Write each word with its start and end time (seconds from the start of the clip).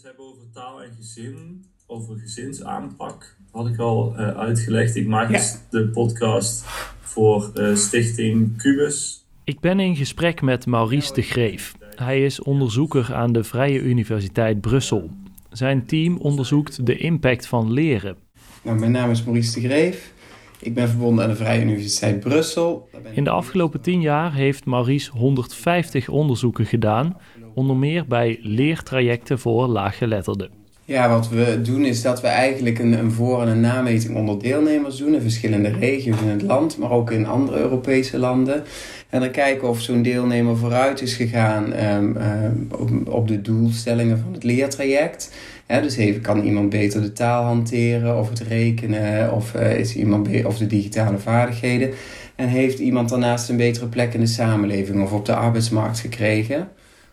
eens 0.00 0.08
hebben 0.08 0.26
over 0.34 0.50
taal 0.52 0.82
en 0.82 0.90
gezin, 0.96 1.64
over 1.86 2.18
gezinsaanpak, 2.18 3.36
had 3.50 3.66
ik 3.66 3.78
al 3.78 4.12
uh, 4.12 4.36
uitgelegd. 4.36 4.96
Ik 4.96 5.06
maak 5.06 5.28
dus 5.28 5.58
de 5.70 5.88
podcast 5.88 6.64
voor 7.00 7.50
uh, 7.54 7.74
Stichting 7.74 8.56
Cubus. 8.56 9.24
Ik 9.44 9.60
ben 9.60 9.80
in 9.80 9.96
gesprek 9.96 10.42
met 10.42 10.66
Maurice 10.66 11.12
de 11.12 11.22
Greef. 11.22 11.74
Hij 11.94 12.24
is 12.24 12.42
onderzoeker 12.42 13.14
aan 13.14 13.32
de 13.32 13.44
Vrije 13.44 13.80
Universiteit 13.80 14.60
Brussel. 14.60 15.10
Zijn 15.50 15.86
team 15.86 16.16
onderzoekt 16.16 16.86
de 16.86 16.96
impact 16.96 17.46
van 17.46 17.72
leren. 17.72 18.16
Nou, 18.62 18.78
mijn 18.78 18.92
naam 18.92 19.10
is 19.10 19.24
Maurice 19.24 19.60
de 19.60 19.66
Greef. 19.66 20.12
Ik 20.60 20.74
ben 20.74 20.88
verbonden 20.88 21.24
aan 21.24 21.30
de 21.30 21.36
Vrije 21.36 21.62
Universiteit 21.62 22.20
Brussel. 22.20 22.88
In 23.12 23.24
de 23.24 23.30
afgelopen 23.30 23.80
tien 23.80 24.00
jaar 24.00 24.34
heeft 24.34 24.64
Maurice 24.64 25.10
150 25.10 26.08
onderzoeken 26.08 26.66
gedaan, 26.66 27.16
onder 27.54 27.76
meer 27.76 28.04
bij 28.06 28.38
leertrajecten 28.42 29.38
voor 29.38 29.66
laaggeletterden. 29.66 30.50
Ja, 30.90 31.08
wat 31.08 31.28
we 31.28 31.60
doen 31.62 31.84
is 31.84 32.02
dat 32.02 32.20
we 32.20 32.26
eigenlijk 32.26 32.78
een, 32.78 32.92
een 32.92 33.12
voor- 33.12 33.42
en 33.42 33.48
een 33.48 33.60
nameting 33.60 34.16
onder 34.16 34.38
deelnemers 34.38 34.96
doen 34.96 35.14
in 35.14 35.20
verschillende 35.20 35.68
regio's 35.68 36.20
in 36.20 36.28
het 36.28 36.42
land, 36.42 36.78
maar 36.78 36.90
ook 36.90 37.10
in 37.10 37.26
andere 37.26 37.58
Europese 37.58 38.18
landen. 38.18 38.62
En 39.08 39.20
dan 39.20 39.30
kijken 39.30 39.68
of 39.68 39.80
zo'n 39.80 40.02
deelnemer 40.02 40.56
vooruit 40.56 41.02
is 41.02 41.14
gegaan 41.14 41.84
um, 41.84 42.16
um, 42.16 43.04
op, 43.06 43.28
de 43.28 43.42
doelstellingen 43.42 44.18
van 44.18 44.32
het 44.32 44.44
leertraject. 44.44 45.32
dus 45.66 46.20
kan 46.20 46.44
iemand 46.44 46.70
beter 46.70 47.02
de 47.02 47.12
taal 47.12 47.44
hanteren 47.44 48.18
of 48.18 48.28
het 48.28 48.40
rekenen 48.40 49.32
of, 49.32 49.54
uh, 49.54 49.78
is 49.78 49.96
iemand 49.96 50.44
of 50.44 50.58
de 50.58 50.66
digitale 50.66 51.18
vaardigheden. 51.18 51.90
En 52.36 52.48
heeft 52.48 52.78
iemand 52.78 53.08
daarnaast 53.08 53.48
een 53.48 53.56
betere 53.56 53.86
plek 53.86 54.14
in 54.14 54.20
de 54.20 54.26
samenleving 54.26 55.02
of 55.02 55.12
op 55.12 55.26
de 55.26 55.34
arbeidsmarkt 55.34 56.00
gekregen. 56.00 56.68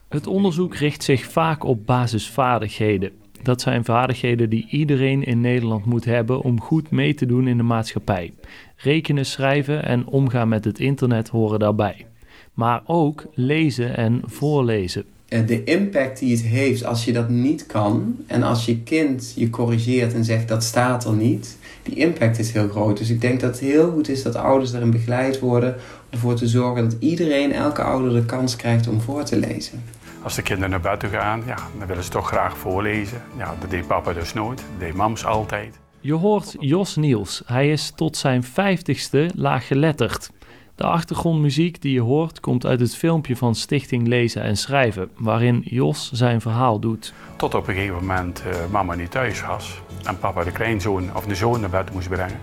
Het 0.10 0.28
onderzoek 0.28 0.76
richt 0.76 1.04
zich 1.04 1.26
vaak 1.26 1.64
op 1.64 1.86
basisvaardigheden. 1.86 3.12
Dat 3.44 3.62
zijn 3.62 3.86
vaardigheden 3.86 4.50
die 4.50 4.68
iedereen 4.70 5.24
in 5.24 5.42
Nederland 5.42 5.86
moet 5.86 6.06
hebben 6.06 6.41
om 6.41 6.62
goed 6.62 6.91
mee 6.91 7.14
te 7.14 7.26
doen 7.26 7.48
in 7.48 7.58
de 7.58 7.64
maatschappij. 7.64 8.34
Rekenen, 8.76 9.26
schrijven 9.26 9.86
en 9.86 10.05
omgaan 10.05 10.49
met 10.49 10.66
het 10.66 10.80
internet 10.80 11.27
horen 11.27 11.60
daarbij. 11.60 12.05
Maar 12.54 12.82
ook 12.86 13.26
lezen 13.34 13.98
en 13.98 14.22
voorlezen. 14.26 15.05
De 15.27 15.64
impact 15.64 16.20
die 16.20 16.36
het 16.36 16.46
heeft 16.46 16.86
als 16.86 17.05
je 17.05 17.14
dat 17.14 17.30
niet 17.30 17.66
kan 17.66 18.16
en 18.27 18.44
als 18.44 18.66
je 18.66 18.80
kind 18.80 19.34
je 19.36 19.49
corrigeert 19.49 20.14
en 20.14 20.26
zegt 20.26 20.48
dat 20.48 20.64
staat 20.64 21.05
er 21.05 21.14
niet, 21.14 21.58
die 21.84 21.96
impact 21.96 22.40
is 22.40 22.52
heel 22.52 22.68
groot. 22.68 22.98
Dus 22.98 23.10
ik 23.10 23.21
denk 23.21 23.40
dat 23.40 23.49
het 23.49 23.60
heel 23.60 23.92
goed 23.92 24.10
is 24.10 24.24
dat 24.24 24.36
ouders 24.36 24.71
daarin 24.71 24.92
begeleid 24.92 25.40
worden 25.40 25.74
om 25.74 25.80
ervoor 26.10 26.36
te 26.36 26.48
zorgen 26.48 26.90
dat 26.90 26.98
iedereen, 26.99 27.52
elke 27.52 27.82
ouder 27.82 28.14
de 28.14 28.26
kans 28.26 28.55
krijgt 28.55 28.88
om 28.88 29.02
voor 29.02 29.24
te 29.24 29.40
lezen. 29.40 29.84
Als 30.23 30.35
de 30.35 30.41
kinderen 30.41 30.70
naar 30.70 30.79
buiten 30.79 31.10
gaan, 31.10 31.43
ja, 31.46 31.55
dan 31.77 31.87
willen 31.87 32.04
ze 32.04 32.10
toch 32.10 32.27
graag 32.27 32.57
voorlezen. 32.57 33.21
Ja, 33.37 33.55
dat 33.60 33.70
deed 33.70 33.87
papa 33.87 34.13
dus 34.13 34.34
nooit, 34.34 34.57
dat 34.57 34.79
deed 34.79 34.93
mams 34.93 35.26
altijd. 35.26 35.79
Je 35.99 36.13
hoort 36.13 36.55
Jos 36.59 36.96
Niels. 36.96 37.43
Hij 37.46 37.71
is 37.71 37.91
tot 37.96 38.18
zijn 38.18 38.43
vijftigste 38.43 39.29
laaggeletterd. 39.35 40.29
De 40.76 40.84
achtergrondmuziek 40.84 41.82
die 41.82 41.93
je 41.93 42.01
hoort 42.01 42.40
komt 42.40 42.65
uit 42.65 42.79
het 42.79 42.96
filmpje 42.96 43.35
van 43.35 43.55
Stichting 43.55 44.07
Lezen 44.07 44.41
en 44.41 44.57
Schrijven, 44.57 45.09
waarin 45.18 45.62
Jos 45.65 46.12
zijn 46.12 46.41
verhaal 46.41 46.79
doet. 46.79 47.13
Tot 47.35 47.55
op 47.55 47.68
een 47.68 47.74
gegeven 47.74 47.96
moment 47.96 48.43
uh, 48.48 48.54
mama 48.71 48.96
niet 48.96 49.12
thuis 49.12 49.41
was 49.41 49.81
en 50.04 50.20
papa 50.20 50.43
de 50.43 50.52
kleinzoon 50.52 51.15
of 51.15 51.26
de 51.26 51.35
zoon 51.35 51.59
naar 51.59 51.70
bed 51.70 51.93
moest 51.93 52.09
brengen. 52.09 52.40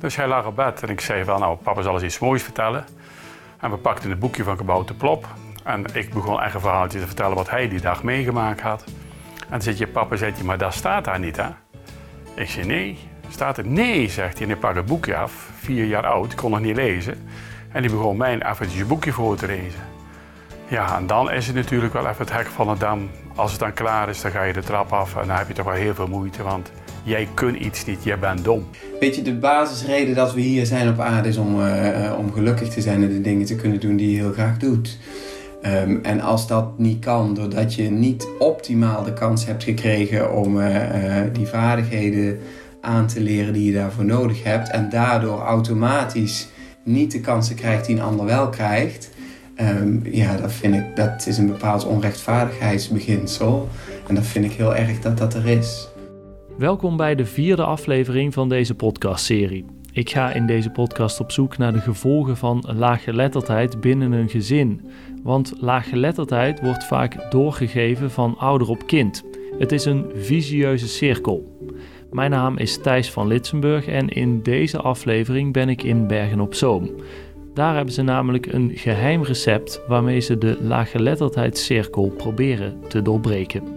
Dus 0.00 0.16
hij 0.16 0.28
lag 0.28 0.46
op 0.46 0.56
bed 0.56 0.82
en 0.82 0.88
ik 0.88 1.00
zei 1.00 1.24
van 1.24 1.40
nou 1.40 1.56
papa 1.56 1.82
zal 1.82 1.94
eens 1.94 2.02
iets 2.02 2.18
moois 2.18 2.42
vertellen. 2.42 2.84
En 3.60 3.70
we 3.70 3.76
pakten 3.76 4.10
het 4.10 4.18
boekje 4.18 4.44
van 4.44 4.56
Kabouter 4.56 4.94
Plop 4.94 5.26
en 5.66 5.84
ik 5.92 6.10
begon 6.14 6.40
echt 6.40 6.54
een 6.54 6.60
verhaaltje 6.60 6.98
te 6.98 7.06
vertellen 7.06 7.36
wat 7.36 7.50
hij 7.50 7.68
die 7.68 7.80
dag 7.80 8.02
meegemaakt 8.02 8.60
had. 8.60 8.84
En 9.50 9.62
zit 9.62 9.78
je 9.78 9.86
papa, 9.86 10.16
zegt 10.16 10.38
je, 10.38 10.44
maar 10.44 10.58
dat 10.58 10.74
staat 10.74 11.04
daar 11.04 11.18
niet 11.18 11.36
hè? 11.36 11.48
Ik 12.34 12.48
zei 12.48 12.66
nee, 12.66 12.98
staat 13.28 13.58
er? 13.58 13.66
Nee, 13.66 14.08
zegt 14.08 14.32
hij 14.32 14.42
en 14.42 14.48
hij 14.48 14.60
pakt 14.60 14.76
het 14.76 14.86
boekje 14.86 15.16
af, 15.16 15.50
vier 15.58 15.84
jaar 15.84 16.06
oud, 16.06 16.34
kon 16.34 16.50
nog 16.50 16.60
niet 16.60 16.76
lezen. 16.76 17.28
En 17.72 17.82
die 17.82 17.90
begon 17.90 18.16
mij 18.16 18.42
eventjes 18.42 18.78
je 18.78 18.84
boekje 18.84 19.12
voor 19.12 19.36
te 19.36 19.46
lezen. 19.46 19.80
Ja, 20.68 20.96
en 20.96 21.06
dan 21.06 21.30
is 21.30 21.46
het 21.46 21.56
natuurlijk 21.56 21.92
wel 21.92 22.06
even 22.06 22.24
het 22.24 22.32
hek 22.32 22.46
van 22.46 22.66
de 22.66 22.78
dam. 22.78 23.10
Als 23.34 23.50
het 23.50 23.60
dan 23.60 23.72
klaar 23.72 24.08
is, 24.08 24.20
dan 24.20 24.30
ga 24.30 24.42
je 24.42 24.52
de 24.52 24.62
trap 24.62 24.92
af 24.92 25.16
en 25.16 25.26
dan 25.26 25.36
heb 25.36 25.48
je 25.48 25.54
toch 25.54 25.64
wel 25.64 25.74
heel 25.74 25.94
veel 25.94 26.08
moeite, 26.08 26.42
want 26.42 26.70
jij 27.02 27.28
kunt 27.34 27.56
iets 27.56 27.84
niet, 27.84 28.04
jij 28.04 28.18
bent 28.18 28.44
dom. 28.44 28.66
Weet 29.00 29.16
je, 29.16 29.22
de 29.22 29.34
basisreden 29.34 30.14
dat 30.14 30.34
we 30.34 30.40
hier 30.40 30.66
zijn 30.66 30.88
op 30.88 31.00
aarde 31.00 31.28
is 31.28 31.36
om, 31.36 31.60
uh, 31.60 32.18
om 32.18 32.32
gelukkig 32.32 32.68
te 32.68 32.80
zijn 32.80 33.02
en 33.02 33.08
de 33.08 33.20
dingen 33.20 33.46
te 33.46 33.56
kunnen 33.56 33.80
doen 33.80 33.96
die 33.96 34.10
je 34.10 34.16
heel 34.16 34.32
graag 34.32 34.56
doet. 34.56 34.98
Um, 35.62 36.00
en 36.02 36.20
als 36.20 36.46
dat 36.46 36.78
niet 36.78 36.98
kan, 36.98 37.34
doordat 37.34 37.74
je 37.74 37.90
niet 37.90 38.28
optimaal 38.38 39.04
de 39.04 39.12
kans 39.12 39.46
hebt 39.46 39.64
gekregen 39.64 40.34
om 40.34 40.56
uh, 40.56 40.74
uh, 40.74 41.22
die 41.32 41.46
vaardigheden 41.46 42.38
aan 42.80 43.06
te 43.06 43.20
leren 43.20 43.52
die 43.52 43.64
je 43.64 43.72
daarvoor 43.72 44.04
nodig 44.04 44.42
hebt, 44.42 44.70
en 44.70 44.88
daardoor 44.88 45.40
automatisch 45.40 46.48
niet 46.84 47.12
de 47.12 47.20
kansen 47.20 47.56
krijgt 47.56 47.86
die 47.86 47.96
een 47.96 48.02
ander 48.02 48.26
wel 48.26 48.48
krijgt, 48.48 49.10
um, 49.60 50.00
ja, 50.04 50.36
dat 50.36 50.52
vind 50.52 50.74
ik, 50.74 50.96
dat 50.96 51.26
is 51.26 51.38
een 51.38 51.46
bepaald 51.46 51.86
onrechtvaardigheidsbeginsel. 51.86 53.68
En 54.08 54.14
dat 54.14 54.26
vind 54.26 54.44
ik 54.44 54.52
heel 54.52 54.74
erg 54.74 55.00
dat 55.00 55.18
dat 55.18 55.34
er 55.34 55.46
is. 55.46 55.88
Welkom 56.58 56.96
bij 56.96 57.14
de 57.14 57.26
vierde 57.26 57.64
aflevering 57.64 58.34
van 58.34 58.48
deze 58.48 58.74
podcastserie. 58.74 59.64
Ik 59.92 60.10
ga 60.10 60.32
in 60.32 60.46
deze 60.46 60.70
podcast 60.70 61.20
op 61.20 61.30
zoek 61.30 61.58
naar 61.58 61.72
de 61.72 61.80
gevolgen 61.80 62.36
van 62.36 62.64
laaggeletterdheid 62.76 63.80
binnen 63.80 64.12
een 64.12 64.28
gezin. 64.28 64.90
Want 65.26 65.52
laaggeletterdheid 65.60 66.60
wordt 66.60 66.84
vaak 66.84 67.30
doorgegeven 67.30 68.10
van 68.10 68.38
ouder 68.38 68.68
op 68.68 68.86
kind. 68.86 69.24
Het 69.58 69.72
is 69.72 69.84
een 69.84 70.04
visieuze 70.14 70.88
cirkel. 70.88 71.58
Mijn 72.10 72.30
naam 72.30 72.56
is 72.56 72.78
Thijs 72.78 73.10
van 73.10 73.26
Litsenburg 73.26 73.86
en 73.86 74.08
in 74.08 74.42
deze 74.42 74.78
aflevering 74.78 75.52
ben 75.52 75.68
ik 75.68 75.82
in 75.82 76.06
Bergen 76.06 76.40
op 76.40 76.54
Zoom. 76.54 76.90
Daar 77.54 77.74
hebben 77.74 77.94
ze 77.94 78.02
namelijk 78.02 78.46
een 78.46 78.70
geheim 78.74 79.22
recept 79.22 79.80
waarmee 79.88 80.20
ze 80.20 80.38
de 80.38 80.58
laaggeletterdheidscirkel 80.60 82.08
proberen 82.16 82.80
te 82.88 83.02
doorbreken. 83.02 83.75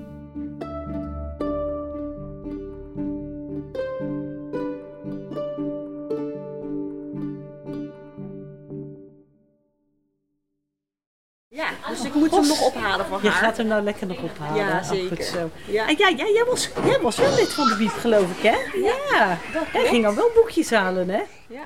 Je 13.21 13.31
gaat 13.31 13.57
hem 13.57 13.67
nou 13.67 13.83
lekker 13.83 14.07
nog 14.07 14.21
ophalen. 14.21 14.55
Ja, 14.55 14.83
zeker. 14.83 15.23
zo. 15.23 15.49
Ja. 15.67 15.87
En 15.87 15.95
ja, 15.97 16.11
jij, 16.11 16.45
was, 16.47 16.69
jij 16.85 16.99
was 17.01 17.17
wel 17.17 17.35
lid 17.35 17.53
van 17.53 17.67
de 17.67 17.75
Biep, 17.77 17.89
geloof 17.89 18.37
ik, 18.37 18.43
hè? 18.43 18.79
Ja. 18.79 19.37
Jij 19.73 19.85
ging 19.85 20.05
al 20.05 20.15
wel 20.15 20.31
boekjes 20.35 20.69
halen, 20.69 21.09
hè? 21.09 21.21
Ja. 21.47 21.65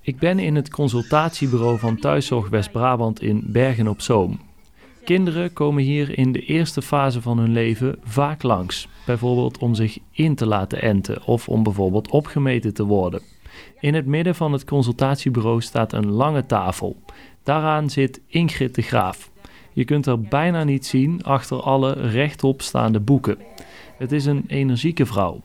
Ik 0.00 0.18
ben 0.18 0.38
in 0.38 0.54
het 0.54 0.70
consultatiebureau 0.70 1.78
van 1.78 1.98
Thuiszorg 1.98 2.48
West-Brabant 2.48 3.22
in 3.22 3.42
Bergen 3.46 3.88
op 3.88 4.00
Zoom. 4.00 4.40
Kinderen 5.04 5.52
komen 5.52 5.82
hier 5.82 6.18
in 6.18 6.32
de 6.32 6.40
eerste 6.40 6.82
fase 6.82 7.22
van 7.22 7.38
hun 7.38 7.52
leven 7.52 7.98
vaak 8.04 8.42
langs. 8.42 8.88
Bijvoorbeeld 9.06 9.58
om 9.58 9.74
zich 9.74 9.98
in 10.10 10.34
te 10.34 10.46
laten 10.46 10.82
enten 10.82 11.24
of 11.24 11.48
om 11.48 11.62
bijvoorbeeld 11.62 12.10
opgemeten 12.10 12.74
te 12.74 12.84
worden. 12.84 13.22
In 13.80 13.94
het 13.94 14.06
midden 14.06 14.34
van 14.34 14.52
het 14.52 14.64
consultatiebureau 14.64 15.60
staat 15.60 15.92
een 15.92 16.10
lange 16.10 16.46
tafel. 16.46 16.96
Daaraan 17.42 17.90
zit 17.90 18.20
Ingrid 18.26 18.74
de 18.74 18.82
Graaf. 18.82 19.30
Je 19.74 19.84
kunt 19.84 20.06
er 20.06 20.20
bijna 20.20 20.64
niet 20.64 20.86
zien 20.86 21.22
achter 21.22 21.62
alle 21.62 21.92
rechtop 21.92 22.62
staande 22.62 23.00
boeken. 23.00 23.38
Het 23.96 24.12
is 24.12 24.24
een 24.24 24.44
energieke 24.46 25.06
vrouw. 25.06 25.40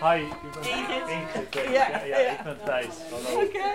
Hi, 0.00 0.20
ik 0.20 0.28
ben 0.52 0.70
Ingrid. 0.72 1.72
Ja, 1.72 2.04
ja, 2.04 2.16
ik 2.16 2.40
ben 2.44 2.56
Thijs. 2.64 2.86
Oké. 3.34 3.68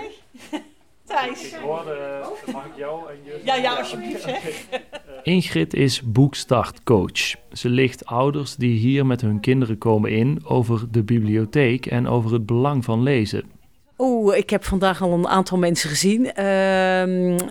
Thijs. 1.06 1.54
Ik 1.54 1.60
hoorde, 1.60 2.22
mag 2.52 2.66
ik 2.66 2.76
jou 2.76 3.10
en 3.10 3.16
jullie? 3.26 3.46
Ja, 3.46 3.56
ja, 3.56 3.76
alsjeblieft 3.76 4.22
zeg. 4.22 4.66
Ingrid 5.24 5.74
is 5.74 6.02
boekstartcoach. 6.02 7.36
Ze 7.52 7.70
ligt 7.70 8.06
ouders 8.06 8.56
die 8.56 8.78
hier 8.80 9.06
met 9.06 9.22
hun 9.22 9.40
kinderen 9.40 9.78
komen 9.78 10.12
in 10.12 10.40
over 10.46 10.92
de 10.92 11.04
bibliotheek 11.04 11.86
en 11.86 12.08
over 12.08 12.34
het 12.34 12.46
belang 12.46 12.86
van 12.86 13.04
lezen. 13.04 13.59
Oeh, 14.02 14.38
ik 14.38 14.50
heb 14.50 14.66
vandaag 14.66 15.02
al 15.02 15.14
een 15.14 15.28
aantal 15.28 15.58
mensen 15.58 15.90
gezien. 15.90 16.26
Uh, 16.26 16.44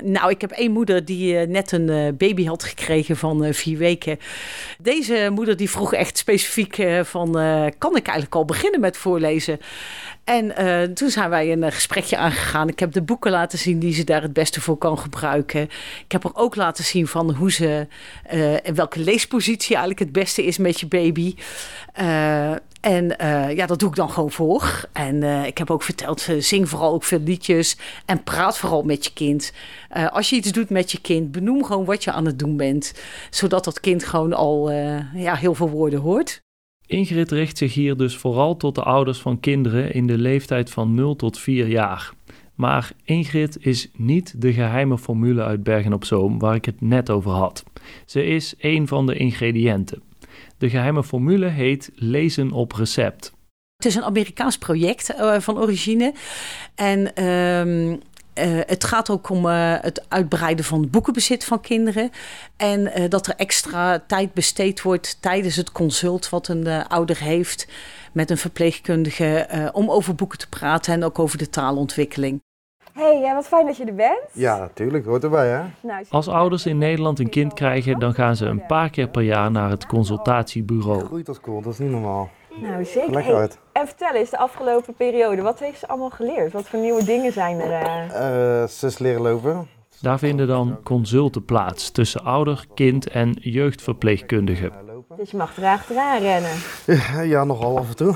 nou, 0.02 0.30
ik 0.30 0.40
heb 0.40 0.50
één 0.50 0.72
moeder 0.72 1.04
die 1.04 1.34
uh, 1.34 1.46
net 1.46 1.72
een 1.72 1.88
uh, 1.88 2.08
baby 2.14 2.46
had 2.46 2.64
gekregen 2.64 3.16
van 3.16 3.54
vier 3.54 3.78
weken. 3.78 4.18
Deze 4.78 5.30
moeder 5.32 5.56
die 5.56 5.70
vroeg 5.70 5.94
echt 5.94 6.18
specifiek 6.18 6.76
van, 7.02 7.32
kan 7.78 7.96
ik 7.96 8.06
eigenlijk 8.06 8.34
al 8.34 8.44
beginnen 8.44 8.80
met 8.80 8.96
voorlezen? 8.96 9.60
En 10.24 10.54
toen 10.94 11.10
zijn 11.10 11.30
wij 11.30 11.52
een 11.52 11.72
gesprekje 11.72 12.16
aangegaan. 12.16 12.68
Ik 12.68 12.78
heb 12.78 12.92
de 12.92 13.02
boeken 13.02 13.30
laten 13.30 13.58
zien 13.58 13.78
die 13.78 13.92
ze 13.92 14.04
daar 14.04 14.22
het 14.22 14.32
beste 14.32 14.60
voor 14.60 14.78
kan 14.78 14.98
gebruiken. 14.98 15.62
Ik 16.04 16.12
heb 16.12 16.24
er 16.24 16.34
ook 16.34 16.56
laten 16.56 16.84
zien 16.84 17.06
van 17.06 17.34
hoe 17.34 17.52
ze, 17.52 17.86
en 18.62 18.74
welke 18.74 19.00
leespositie 19.00 19.76
eigenlijk 19.76 19.98
het 19.98 20.12
beste 20.12 20.44
is 20.44 20.58
met 20.58 20.80
je 20.80 20.86
baby. 20.86 21.34
En 22.80 23.04
uh, 23.20 23.56
ja, 23.56 23.66
dat 23.66 23.78
doe 23.78 23.88
ik 23.88 23.94
dan 23.94 24.10
gewoon 24.10 24.30
voor. 24.30 24.88
En 24.92 25.22
uh, 25.22 25.46
ik 25.46 25.58
heb 25.58 25.70
ook 25.70 25.82
verteld, 25.82 26.26
uh, 26.30 26.40
zing 26.40 26.69
vooral 26.69 26.92
ook 26.92 27.04
veel 27.04 27.20
liedjes 27.20 27.76
en 28.06 28.22
praat 28.22 28.58
vooral 28.58 28.82
met 28.82 29.04
je 29.04 29.12
kind. 29.12 29.52
als 30.10 30.30
je 30.30 30.36
iets 30.36 30.52
doet 30.52 30.70
met 30.70 30.92
je 30.92 31.00
kind, 31.00 31.32
benoem 31.32 31.64
gewoon 31.64 31.84
wat 31.84 32.04
je 32.04 32.12
aan 32.12 32.26
het 32.26 32.38
doen 32.38 32.56
bent. 32.56 32.94
Zodat 33.30 33.64
dat 33.64 33.80
kind 33.80 34.04
gewoon 34.04 34.32
al 34.32 34.70
ja, 35.14 35.34
heel 35.34 35.54
veel 35.54 35.70
woorden 35.70 36.00
hoort. 36.00 36.40
Ingrid 36.86 37.30
richt 37.30 37.58
zich 37.58 37.75
hier 37.75 37.96
dus 37.96 38.16
vooral 38.16 38.56
tot 38.56 38.75
de 38.75 38.82
ouders 38.82 39.19
van 39.19 39.40
kinderen 39.40 39.92
in 39.92 40.06
de 40.06 40.19
leeftijd 40.19 40.70
van 40.70 40.94
0 40.94 41.16
tot 41.16 41.38
4 41.38 41.69
jaar. 41.69 42.12
Maar 42.54 42.92
Ingrid 43.04 43.56
is 43.60 43.90
niet 43.96 44.42
de 44.42 44.52
geheime 44.52 44.98
formule 44.98 45.42
uit 45.42 45.62
Bergen 45.62 45.92
op 45.92 46.04
Zoom 46.04 46.38
waar 46.38 46.54
ik 46.54 46.64
het 46.64 46.80
net 46.80 47.10
over 47.10 47.30
had. 47.30 47.64
Ze 48.06 48.25
is 48.25 48.54
een 48.58 48.88
van 48.88 49.06
de 49.06 49.14
ingrediënten. 49.14 50.02
De 50.58 50.70
geheime 50.70 51.05
formule 51.05 51.46
heet 51.46 51.90
lezen 51.94 52.52
op 52.52 52.72
recept. 52.72 53.32
Het 53.76 53.87
is 53.87 53.94
een 53.94 54.05
Amerikaans 54.05 54.58
project 54.58 55.14
uh, 55.14 55.38
van 55.38 55.58
origine. 55.58 56.14
En 56.75 57.25
um, 57.25 57.90
uh, 57.90 57.99
het 58.66 58.84
gaat 58.84 59.10
ook 59.10 59.28
om 59.28 59.46
uh, 59.46 59.75
het 59.81 60.05
uitbreiden 60.08 60.64
van 60.64 60.81
het 60.81 60.90
boekenbezit 60.90 61.44
van 61.44 61.60
kinderen. 61.60 62.10
En 62.56 63.08
dat 63.08 63.26
er 63.26 63.34
extra 63.37 63.99
tijd 63.99 64.32
besteed 64.32 64.82
wordt 64.82 65.19
tijdens 65.20 65.56
het 65.56 65.72
consult 65.72 66.28
wat 66.28 66.49
een 66.49 66.87
ouder 66.87 67.19
heeft 67.19 67.69
met 68.12 68.31
een 68.31 68.38
verpleegkundige 68.38 69.70
om 69.72 69.90
over 69.90 70.14
boeken 70.14 70.38
te 70.38 70.49
praten 70.49 70.93
en 70.93 71.04
ook 71.04 71.19
over 71.19 71.38
de 71.38 71.50
taalontwikkeling. 71.50 72.40
Hey, 72.98 73.20
ja, 73.20 73.34
wat 73.34 73.46
fijn 73.46 73.66
dat 73.66 73.76
je 73.76 73.84
er 73.84 73.94
bent. 73.94 74.20
Ja, 74.32 74.58
natuurlijk. 74.58 75.04
Hoort 75.04 75.24
erbij, 75.24 75.48
hè? 75.48 75.60
Nou, 75.82 76.04
Als 76.10 76.28
ouders 76.28 76.66
in 76.66 76.78
Nederland 76.78 77.18
een 77.18 77.28
kind 77.28 77.52
krijgen, 77.52 77.98
dan 77.98 78.14
gaan 78.14 78.36
ze 78.36 78.46
een 78.46 78.66
paar 78.66 78.90
keer 78.90 79.08
per 79.08 79.22
jaar 79.22 79.50
naar 79.50 79.70
het 79.70 79.86
consultatiebureau. 79.86 81.04
Groeit 81.04 81.28
als 81.28 81.40
cool, 81.40 81.60
dat 81.62 81.72
is 81.72 81.78
niet 81.78 81.90
normaal. 81.90 82.30
Nou, 82.62 82.84
zeker. 82.84 83.10
Lekker 83.10 83.34
uit. 83.34 83.58
En 83.72 83.86
vertel 83.86 84.14
eens, 84.14 84.30
de 84.30 84.38
afgelopen 84.38 84.94
periode, 84.94 85.42
wat 85.42 85.58
heeft 85.58 85.78
ze 85.78 85.88
allemaal 85.88 86.10
geleerd? 86.10 86.52
Wat 86.52 86.68
voor 86.68 86.80
nieuwe 86.80 87.04
dingen 87.04 87.32
zijn 87.32 87.60
er? 87.60 87.70
Uh... 87.70 88.62
Uh, 88.62 88.68
ze 88.68 88.86
is 88.86 88.98
leren 88.98 89.22
lopen. 89.22 89.68
Daar 90.00 90.18
vinden 90.18 90.46
dan 90.46 90.78
consulten 90.82 91.44
plaats 91.44 91.90
tussen 91.90 92.24
ouder, 92.24 92.64
kind 92.74 93.08
en 93.08 93.36
jeugdverpleegkundige. 93.40 94.70
Dus 95.16 95.30
je 95.30 95.36
mag 95.36 95.56
er 95.56 95.64
achteraan 95.64 96.20
rennen? 96.20 96.52
Ja, 97.28 97.44
nogal 97.44 97.78
af 97.78 97.88
en 97.88 97.96
toe. 97.96 98.14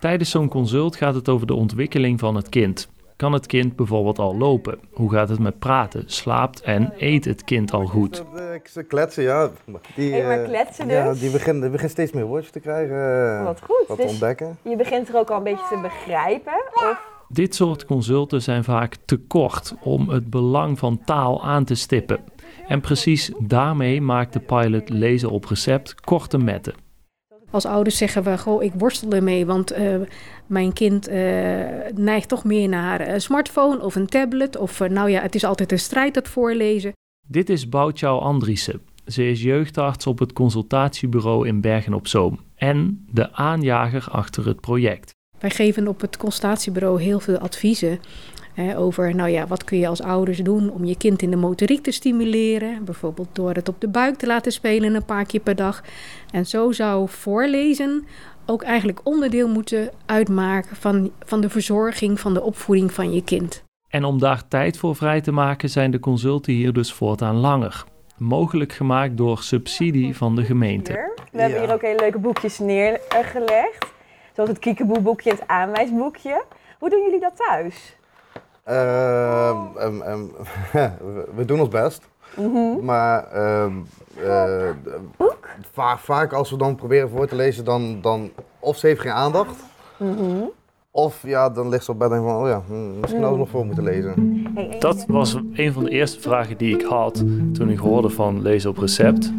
Tijdens 0.00 0.30
zo'n 0.30 0.48
consult 0.48 0.96
gaat 0.96 1.14
het 1.14 1.28
over 1.28 1.46
de 1.46 1.54
ontwikkeling 1.54 2.20
van 2.20 2.34
het 2.34 2.48
kind. 2.48 2.88
Kan 3.22 3.32
het 3.32 3.46
kind 3.46 3.76
bijvoorbeeld 3.76 4.18
al 4.18 4.36
lopen? 4.36 4.78
Hoe 4.92 5.10
gaat 5.10 5.28
het 5.28 5.38
met 5.38 5.58
praten? 5.58 6.02
Slaapt 6.06 6.60
en 6.60 6.92
eet 6.96 7.24
het 7.24 7.44
kind 7.44 7.72
al 7.72 7.86
goed? 7.86 8.24
Ze 8.64 8.82
kletsen, 8.82 9.22
ja. 9.22 9.50
Die, 9.94 10.12
hey, 10.12 10.22
maar 10.22 10.38
eh, 10.38 10.48
kletsen 10.48 10.88
dus? 10.88 10.96
Ja, 10.96 11.12
die 11.14 11.30
begint, 11.30 11.70
begint 11.70 11.90
steeds 11.90 12.12
meer 12.12 12.24
woordjes 12.24 12.52
te 12.52 12.60
krijgen. 12.60 12.96
Eh, 13.38 13.44
wat 13.44 13.60
goed. 13.62 13.84
Wat 13.88 13.96
dus 13.96 14.10
ontdekken. 14.10 14.58
Je 14.62 14.76
begint 14.76 15.08
er 15.08 15.16
ook 15.16 15.30
al 15.30 15.36
een 15.36 15.42
beetje 15.42 15.66
te 15.68 15.78
begrijpen? 15.82 16.52
Of? 16.74 17.08
Dit 17.28 17.54
soort 17.54 17.84
consulten 17.84 18.42
zijn 18.42 18.64
vaak 18.64 18.96
te 19.04 19.16
kort 19.16 19.74
om 19.82 20.08
het 20.08 20.30
belang 20.30 20.78
van 20.78 21.04
taal 21.04 21.44
aan 21.44 21.64
te 21.64 21.74
stippen. 21.74 22.20
En 22.68 22.80
precies 22.80 23.32
daarmee 23.38 24.00
maakt 24.00 24.32
de 24.32 24.40
pilot 24.40 24.88
lezen 24.88 25.30
op 25.30 25.44
recept 25.44 26.00
korte 26.00 26.38
metten. 26.38 26.74
Als 27.52 27.66
ouders 27.66 27.96
zeggen 27.96 28.22
we, 28.22 28.38
goh, 28.38 28.62
ik 28.62 28.72
worstel 28.74 29.10
ermee, 29.10 29.46
want 29.46 29.78
uh, 29.78 29.96
mijn 30.46 30.72
kind 30.72 31.08
uh, 31.08 31.14
neigt 31.94 32.28
toch 32.28 32.44
meer 32.44 32.68
naar 32.68 33.08
een 33.08 33.20
smartphone 33.20 33.80
of 33.80 33.94
een 33.94 34.06
tablet. 34.06 34.56
Of 34.56 34.80
uh, 34.80 34.88
nou 34.88 35.10
ja, 35.10 35.22
het 35.22 35.34
is 35.34 35.44
altijd 35.44 35.72
een 35.72 35.78
strijd 35.78 36.14
dat 36.14 36.28
voorlezen. 36.28 36.92
Dit 37.28 37.50
is 37.50 37.68
Boutjouw 37.68 38.18
Andriessen. 38.18 38.80
Ze 39.06 39.30
is 39.30 39.42
jeugdarts 39.42 40.06
op 40.06 40.18
het 40.18 40.32
consultatiebureau 40.32 41.46
in 41.46 41.60
Bergen 41.60 41.94
op 41.94 42.06
Zoom 42.06 42.40
en 42.54 43.06
de 43.10 43.32
aanjager 43.32 44.06
achter 44.10 44.46
het 44.46 44.60
project. 44.60 45.10
Wij 45.38 45.50
geven 45.50 45.88
op 45.88 46.00
het 46.00 46.16
consultatiebureau 46.16 47.02
heel 47.02 47.20
veel 47.20 47.38
adviezen 47.38 48.00
over, 48.76 49.14
nou 49.14 49.30
ja, 49.30 49.46
wat 49.46 49.64
kun 49.64 49.78
je 49.78 49.88
als 49.88 50.02
ouders 50.02 50.38
doen 50.38 50.70
om 50.70 50.84
je 50.84 50.96
kind 50.96 51.22
in 51.22 51.30
de 51.30 51.36
motoriek 51.36 51.82
te 51.82 51.90
stimuleren? 51.90 52.84
Bijvoorbeeld 52.84 53.28
door 53.32 53.54
het 53.54 53.68
op 53.68 53.80
de 53.80 53.88
buik 53.88 54.16
te 54.16 54.26
laten 54.26 54.52
spelen 54.52 54.94
een 54.94 55.04
paar 55.04 55.24
keer 55.24 55.40
per 55.40 55.56
dag. 55.56 55.82
En 56.30 56.46
zo 56.46 56.72
zou 56.72 57.08
voorlezen 57.08 58.06
ook 58.46 58.62
eigenlijk 58.62 59.00
onderdeel 59.02 59.48
moeten 59.48 59.90
uitmaken 60.06 60.76
van, 60.76 61.10
van 61.24 61.40
de 61.40 61.50
verzorging, 61.50 62.20
van 62.20 62.34
de 62.34 62.42
opvoeding 62.42 62.92
van 62.92 63.12
je 63.12 63.24
kind. 63.24 63.64
En 63.88 64.04
om 64.04 64.18
daar 64.18 64.48
tijd 64.48 64.78
voor 64.78 64.96
vrij 64.96 65.20
te 65.20 65.32
maken 65.32 65.68
zijn 65.68 65.90
de 65.90 66.00
consulten 66.00 66.52
hier 66.52 66.72
dus 66.72 66.92
voortaan 66.92 67.36
langer. 67.36 67.84
Mogelijk 68.16 68.72
gemaakt 68.72 69.16
door 69.16 69.38
subsidie 69.38 70.16
van 70.16 70.36
de 70.36 70.44
gemeente. 70.44 71.12
We 71.32 71.40
hebben 71.40 71.60
hier 71.60 71.72
ook 71.72 71.82
hele 71.82 72.00
leuke 72.00 72.18
boekjes 72.18 72.58
neergelegd. 72.58 73.90
Zoals 74.34 74.50
het 74.50 74.58
kiekeboeboekje 74.58 75.30
en 75.30 75.36
het 75.36 75.48
aanwijsboekje. 75.48 76.44
Hoe 76.78 76.90
doen 76.90 77.02
jullie 77.02 77.20
dat 77.20 77.36
thuis? 77.36 77.96
Uh, 78.68 79.66
um, 79.80 80.02
um, 80.02 80.30
we 81.36 81.44
doen 81.44 81.60
ons 81.60 81.68
best. 81.68 82.08
Mm 82.36 82.52
-hmm. 82.52 82.84
Maar 82.84 83.28
uh, 83.34 84.70
vaak, 85.72 85.98
vaak 85.98 86.32
als 86.32 86.50
we 86.50 86.56
dan 86.56 86.74
proberen 86.74 87.08
voor 87.08 87.26
te 87.26 87.36
lezen, 87.36 87.64
dan, 87.64 88.00
dan 88.00 88.30
of 88.58 88.76
ze 88.76 88.86
heeft 88.86 89.00
geen 89.00 89.12
aandacht. 89.12 89.56
Mm 89.98 90.16
-hmm. 90.16 90.50
Of 90.90 91.22
ja, 91.26 91.50
dan 91.50 91.68
ligt 91.68 91.84
ze 91.84 91.90
op 91.90 91.98
bed 91.98 92.10
en 92.10 92.22
van, 92.22 92.36
oh 92.36 92.48
ja, 92.48 92.62
hm, 92.66 93.00
misschien 93.00 93.22
hadden 93.22 93.38
we 93.38 93.44
nog 93.44 93.48
voor 93.48 93.66
moeten 93.66 93.84
lezen. 93.84 94.44
Dat 94.78 95.04
was 95.08 95.36
een 95.52 95.72
van 95.72 95.84
de 95.84 95.90
eerste 95.90 96.20
vragen 96.20 96.56
die 96.56 96.74
ik 96.74 96.82
had 96.82 97.24
toen 97.52 97.70
ik 97.70 97.78
hoorde 97.78 98.08
van 98.08 98.42
lezen 98.42 98.70
op 98.70 98.78
recept. 98.78 99.32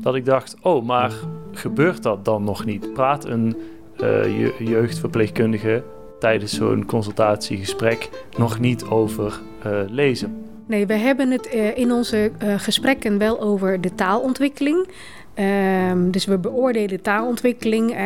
Dat 0.00 0.14
ik 0.14 0.24
dacht, 0.24 0.56
oh, 0.62 0.84
maar 0.84 1.12
gebeurt 1.52 2.02
dat 2.02 2.24
dan 2.24 2.44
nog 2.44 2.64
niet? 2.64 2.92
Praat 2.92 3.24
een 3.24 3.56
uh, 4.02 4.58
jeugdverpleegkundige 4.58 5.82
tijdens 6.24 6.54
zo'n 6.54 6.84
consultatiegesprek 6.86 8.08
nog 8.36 8.60
niet 8.60 8.84
over 8.84 9.40
uh, 9.66 9.72
lezen. 9.88 10.44
Nee, 10.66 10.86
we 10.86 10.94
hebben 10.94 11.30
het 11.30 11.54
uh, 11.54 11.78
in 11.78 11.92
onze 11.92 12.30
uh, 12.42 12.54
gesprekken 12.58 13.18
wel 13.18 13.40
over 13.40 13.80
de 13.80 13.94
taalontwikkeling. 13.94 14.88
Um, 15.90 16.10
dus 16.10 16.24
we 16.24 16.38
beoordelen 16.38 17.02
taalontwikkeling 17.02 17.96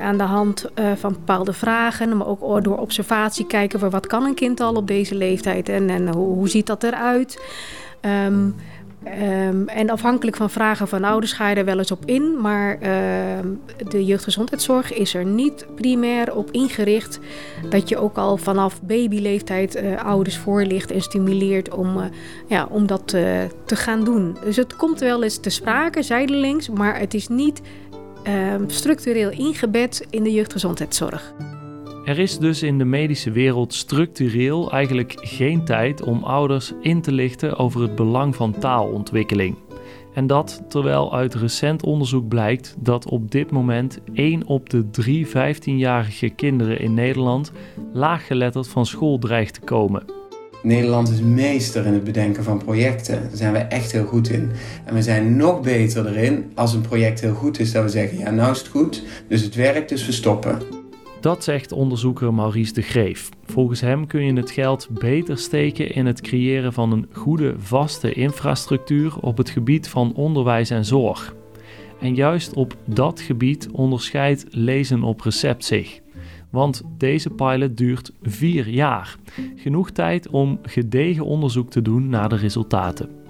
aan 0.00 0.18
de 0.18 0.24
hand 0.24 0.70
van 0.94 1.12
bepaalde 1.12 1.52
vragen, 1.52 2.16
maar 2.16 2.26
ook 2.26 2.64
door 2.64 2.78
observatie 2.78 3.46
kijken 3.46 3.80
we 3.80 3.90
wat 3.90 4.06
kan 4.06 4.24
een 4.24 4.34
kind 4.34 4.60
al 4.60 4.74
op 4.74 4.86
deze 4.86 5.14
leeftijd 5.14 5.68
en, 5.68 5.90
en 5.90 6.08
hoe, 6.08 6.34
hoe 6.34 6.48
ziet 6.48 6.66
dat 6.66 6.82
eruit. 6.82 7.42
Um, 8.26 8.54
Um, 9.06 9.68
en 9.68 9.90
afhankelijk 9.90 10.36
van 10.36 10.50
vragen 10.50 10.88
van 10.88 11.04
ouders 11.04 11.32
ga 11.32 11.48
je 11.48 11.56
er 11.56 11.64
wel 11.64 11.78
eens 11.78 11.90
op 11.90 12.04
in. 12.04 12.40
Maar 12.40 12.74
uh, 12.74 12.88
de 13.88 14.04
jeugdgezondheidszorg 14.04 14.92
is 14.92 15.14
er 15.14 15.24
niet 15.24 15.66
primair 15.74 16.34
op 16.34 16.50
ingericht 16.50 17.18
dat 17.70 17.88
je 17.88 17.98
ook 17.98 18.16
al 18.16 18.36
vanaf 18.36 18.82
babyleeftijd 18.82 19.76
uh, 19.76 20.04
ouders 20.04 20.38
voorlicht 20.38 20.90
en 20.90 21.00
stimuleert 21.00 21.74
om, 21.74 21.96
uh, 21.96 22.04
ja, 22.46 22.66
om 22.70 22.86
dat 22.86 23.06
te 23.64 23.76
gaan 23.76 24.04
doen. 24.04 24.36
Dus 24.44 24.56
het 24.56 24.76
komt 24.76 25.00
wel 25.00 25.22
eens 25.22 25.40
te 25.40 25.50
sprake, 25.50 26.02
zijdelings, 26.02 26.68
maar 26.68 26.98
het 26.98 27.14
is 27.14 27.28
niet 27.28 27.60
ehm, 28.22 28.62
structureel 28.66 29.30
ingebed 29.30 30.06
in 30.10 30.22
de 30.22 30.32
jeugdgezondheidszorg. 30.32 31.34
Er 32.04 32.18
is 32.18 32.38
dus 32.38 32.62
in 32.62 32.78
de 32.78 32.84
medische 32.84 33.30
wereld 33.30 33.74
structureel 33.74 34.72
eigenlijk 34.72 35.14
geen 35.16 35.64
tijd 35.64 36.02
om 36.02 36.24
ouders 36.24 36.72
in 36.80 37.00
te 37.00 37.12
lichten 37.12 37.56
over 37.56 37.82
het 37.82 37.94
belang 37.94 38.36
van 38.36 38.58
taalontwikkeling. 38.58 39.56
En 40.14 40.26
dat 40.26 40.62
terwijl 40.68 41.14
uit 41.14 41.34
recent 41.34 41.82
onderzoek 41.82 42.28
blijkt 42.28 42.74
dat 42.78 43.08
op 43.08 43.30
dit 43.30 43.50
moment 43.50 43.98
1 44.14 44.46
op 44.46 44.70
de 44.70 44.90
3 44.90 45.26
15-jarige 45.26 46.28
kinderen 46.28 46.80
in 46.80 46.94
Nederland 46.94 47.52
laaggeletterd 47.92 48.68
van 48.68 48.86
school 48.86 49.18
dreigt 49.18 49.54
te 49.54 49.60
komen. 49.60 50.04
Nederland 50.62 51.08
is 51.08 51.20
meester 51.20 51.86
in 51.86 51.92
het 51.92 52.04
bedenken 52.04 52.44
van 52.44 52.58
projecten. 52.58 53.20
Daar 53.22 53.36
zijn 53.36 53.52
we 53.52 53.58
echt 53.58 53.92
heel 53.92 54.04
goed 54.04 54.30
in. 54.30 54.50
En 54.84 54.94
we 54.94 55.02
zijn 55.02 55.36
nog 55.36 55.60
beter 55.60 56.06
erin 56.06 56.52
als 56.54 56.74
een 56.74 56.80
project 56.80 57.20
heel 57.20 57.34
goed 57.34 57.58
is, 57.58 57.72
dat 57.72 57.82
we 57.82 57.88
zeggen: 57.88 58.18
ja, 58.18 58.30
nou 58.30 58.50
is 58.50 58.58
het 58.58 58.68
goed, 58.68 59.02
dus 59.28 59.42
het 59.42 59.54
werkt, 59.54 59.88
dus 59.88 60.06
we 60.06 60.12
stoppen. 60.12 60.81
Dat 61.22 61.44
zegt 61.44 61.72
onderzoeker 61.72 62.34
Maurice 62.34 62.72
de 62.72 62.82
Greef. 62.82 63.28
Volgens 63.44 63.80
hem 63.80 64.06
kun 64.06 64.24
je 64.24 64.32
het 64.32 64.50
geld 64.50 64.88
beter 64.90 65.38
steken 65.38 65.94
in 65.94 66.06
het 66.06 66.20
creëren 66.20 66.72
van 66.72 66.92
een 66.92 67.08
goede, 67.12 67.54
vaste 67.58 68.12
infrastructuur 68.12 69.18
op 69.20 69.36
het 69.36 69.50
gebied 69.50 69.88
van 69.88 70.14
onderwijs 70.14 70.70
en 70.70 70.84
zorg. 70.84 71.34
En 72.00 72.14
juist 72.14 72.54
op 72.54 72.76
dat 72.84 73.20
gebied 73.20 73.68
onderscheidt 73.70 74.46
lezen 74.50 75.02
op 75.02 75.20
recept 75.20 75.64
zich. 75.64 76.00
Want 76.50 76.82
deze 76.98 77.30
pilot 77.30 77.76
duurt 77.76 78.12
vier 78.22 78.68
jaar. 78.68 79.16
Genoeg 79.56 79.90
tijd 79.90 80.28
om 80.28 80.58
gedegen 80.62 81.24
onderzoek 81.24 81.70
te 81.70 81.82
doen 81.82 82.08
naar 82.08 82.28
de 82.28 82.36
resultaten. 82.36 83.21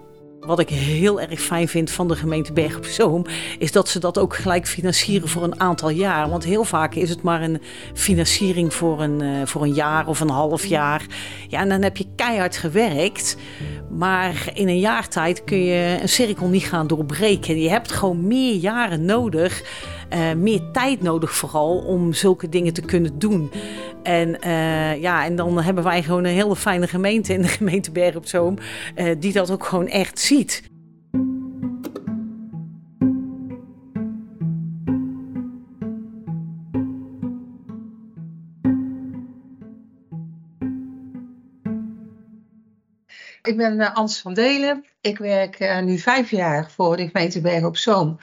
Wat 0.46 0.58
ik 0.58 0.68
heel 0.68 1.20
erg 1.20 1.40
fijn 1.40 1.68
vind 1.68 1.90
van 1.90 2.08
de 2.08 2.16
gemeente 2.16 2.52
Berg 2.52 2.76
op 2.76 2.84
Zoom, 2.84 3.26
is 3.58 3.72
dat 3.72 3.88
ze 3.88 3.98
dat 3.98 4.18
ook 4.18 4.36
gelijk 4.36 4.66
financieren 4.66 5.28
voor 5.28 5.42
een 5.42 5.60
aantal 5.60 5.88
jaar. 5.90 6.28
Want 6.28 6.44
heel 6.44 6.64
vaak 6.64 6.94
is 6.94 7.10
het 7.10 7.22
maar 7.22 7.42
een 7.42 7.60
financiering 7.94 8.74
voor 8.74 9.02
een, 9.02 9.22
uh, 9.22 9.42
voor 9.44 9.62
een 9.62 9.74
jaar 9.74 10.06
of 10.06 10.20
een 10.20 10.30
half 10.30 10.66
jaar. 10.66 11.06
Ja, 11.48 11.60
en 11.60 11.68
dan 11.68 11.82
heb 11.82 11.96
je 11.96 12.06
keihard 12.16 12.56
gewerkt. 12.56 13.36
Maar 13.90 14.50
in 14.54 14.68
een 14.68 14.78
jaar 14.78 15.08
tijd 15.08 15.44
kun 15.44 15.64
je 15.64 15.98
een 16.00 16.08
cirkel 16.08 16.48
niet 16.48 16.64
gaan 16.64 16.86
doorbreken. 16.86 17.60
Je 17.60 17.68
hebt 17.68 17.92
gewoon 17.92 18.26
meer 18.26 18.54
jaren 18.54 19.04
nodig 19.04 19.62
uh, 20.14 20.32
meer 20.32 20.60
tijd 20.72 21.02
nodig 21.02 21.34
vooral 21.34 21.78
om 21.78 22.12
zulke 22.12 22.48
dingen 22.48 22.72
te 22.72 22.80
kunnen 22.80 23.18
doen. 23.18 23.50
En, 24.02 24.36
uh, 24.46 25.00
ja, 25.00 25.24
en 25.24 25.36
dan 25.36 25.62
hebben 25.62 25.84
wij 25.84 26.02
gewoon 26.02 26.24
een 26.24 26.34
hele 26.34 26.56
fijne 26.56 26.86
gemeente 26.86 27.32
in 27.32 27.42
de 27.42 27.48
gemeente 27.58 27.90
Bergen 27.90 28.16
op 28.16 28.26
Zoom, 28.26 28.58
uh, 28.96 29.14
die 29.18 29.32
dat 29.32 29.50
ook 29.50 29.64
gewoon 29.64 29.88
echt 29.88 30.18
ziet. 30.18 30.70
Ik 43.42 43.56
ben 43.56 43.94
Ans 43.94 44.20
van 44.20 44.34
Delen. 44.34 44.84
Ik 45.00 45.18
werk 45.18 45.82
nu 45.84 45.98
vijf 45.98 46.30
jaar 46.30 46.70
voor 46.70 46.96
de 46.96 47.08
gemeente 47.08 47.40
Bergen 47.40 47.68
op 47.68 47.76
Zoom 47.76 48.18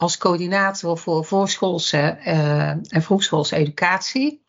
als 0.00 0.18
coördinator 0.18 0.98
voor 0.98 1.24
voorschoolse 1.24 2.18
uh, 2.26 2.68
en 2.68 3.02
vroegschoolse 3.02 3.56
educatie. 3.56 4.42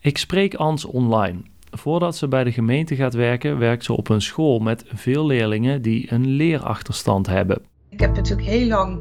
Ik 0.00 0.18
spreek 0.18 0.54
Ans 0.54 0.84
online. 0.84 1.42
Voordat 1.70 2.16
ze 2.16 2.28
bij 2.28 2.44
de 2.44 2.52
gemeente 2.52 2.96
gaat 2.96 3.14
werken, 3.14 3.58
werkt 3.58 3.84
ze 3.84 3.92
op 3.92 4.08
een 4.08 4.22
school 4.22 4.58
met 4.58 4.84
veel 4.86 5.26
leerlingen 5.26 5.82
die 5.82 6.12
een 6.12 6.26
leerachterstand 6.26 7.26
hebben. 7.26 7.62
Ik 7.88 8.00
heb 8.00 8.14
natuurlijk 8.14 8.48
heel 8.48 8.66
lang 8.66 9.00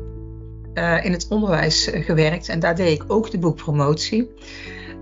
in 1.03 1.11
het 1.11 1.27
onderwijs 1.29 1.89
gewerkt 1.93 2.49
en 2.49 2.59
daar 2.59 2.75
deed 2.75 3.01
ik 3.01 3.03
ook 3.07 3.31
de 3.31 3.39
boekpromotie. 3.39 4.29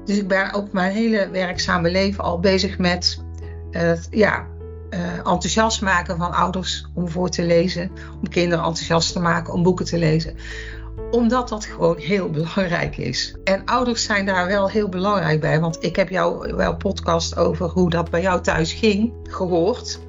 Dus 0.06 0.18
ik 0.18 0.28
ben 0.28 0.54
ook 0.54 0.72
mijn 0.72 0.92
hele 0.92 1.30
werkzame 1.30 1.92
leven 1.92 2.24
al 2.24 2.40
bezig 2.40 2.78
met 2.78 3.24
ja, 4.10 4.48
uh, 4.90 5.18
enthousiast 5.18 5.82
maken 5.82 6.18
van 6.18 6.32
ouders 6.32 6.88
om 6.94 7.10
voor 7.10 7.30
te 7.30 7.46
lezen, 7.46 7.92
om 8.22 8.30
kinderen 8.30 8.66
enthousiast 8.66 9.14
te 9.14 9.20
maken 9.20 9.54
om 9.54 9.64
boeken 9.64 9.86
te 9.86 9.98
lezen 9.98 10.36
omdat 11.12 11.50
dat 11.50 11.66
gewoon 11.66 11.98
heel 11.98 12.30
belangrijk 12.30 12.98
is. 12.98 13.36
En 13.44 13.66
ouders 13.66 14.04
zijn 14.04 14.26
daar 14.26 14.48
wel 14.48 14.70
heel 14.70 14.90
belangrijk 14.90 15.40
bij. 15.40 15.60
Want 15.60 15.84
ik 15.84 15.96
heb 15.96 16.10
jou 16.10 16.56
wel 16.56 16.76
podcast 16.76 17.38
over 17.38 17.70
hoe 17.70 17.90
dat 17.90 18.10
bij 18.10 18.22
jou 18.22 18.42
thuis 18.42 18.74
ging 18.74 19.14
gehoord. 19.24 20.00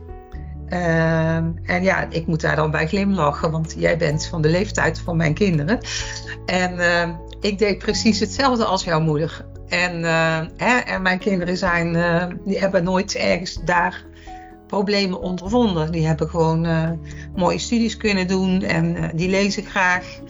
Uh, 0.69 1.37
en 1.37 1.83
ja, 1.83 2.07
ik 2.11 2.27
moet 2.27 2.41
daar 2.41 2.57
dan 2.57 2.71
bij 2.71 2.89
glimlachen, 2.89 3.51
want 3.51 3.75
jij 3.79 3.97
bent 3.97 4.27
van 4.27 4.43
de 4.43 4.49
leeftijd 4.49 5.01
van 5.01 5.17
mijn 5.17 5.35
kinderen. 5.35 5.79
En 6.47 6.75
uh, 6.75 7.09
ik 7.41 7.59
deed 7.59 7.79
precies 7.79 8.21
hetzelfde 8.21 8.65
als 8.65 8.85
jouw 8.85 9.01
moeder. 9.01 9.47
En, 9.69 10.01
uh, 10.01 10.41
hè, 10.57 10.79
en 10.79 11.03
mijn 11.03 11.19
kinderen 11.19 11.57
zijn, 11.57 11.93
die 12.45 12.59
hebben 12.59 12.85
nooit 12.85 13.15
ergens 13.15 13.61
daar 13.65 14.05
problemen 14.67 15.21
ondervonden. 15.21 15.93
Die 15.93 16.07
hebben 16.07 16.29
gewoon 16.29 16.67
uh, 16.67 16.91
mooie 17.37 17.59
studies 17.59 17.97
kunnen 17.97 18.27
doen 18.27 18.63
en 18.63 18.97
uh, 18.97 19.05
die 19.15 19.29
lezen 19.29 19.65
graag. 19.65 20.21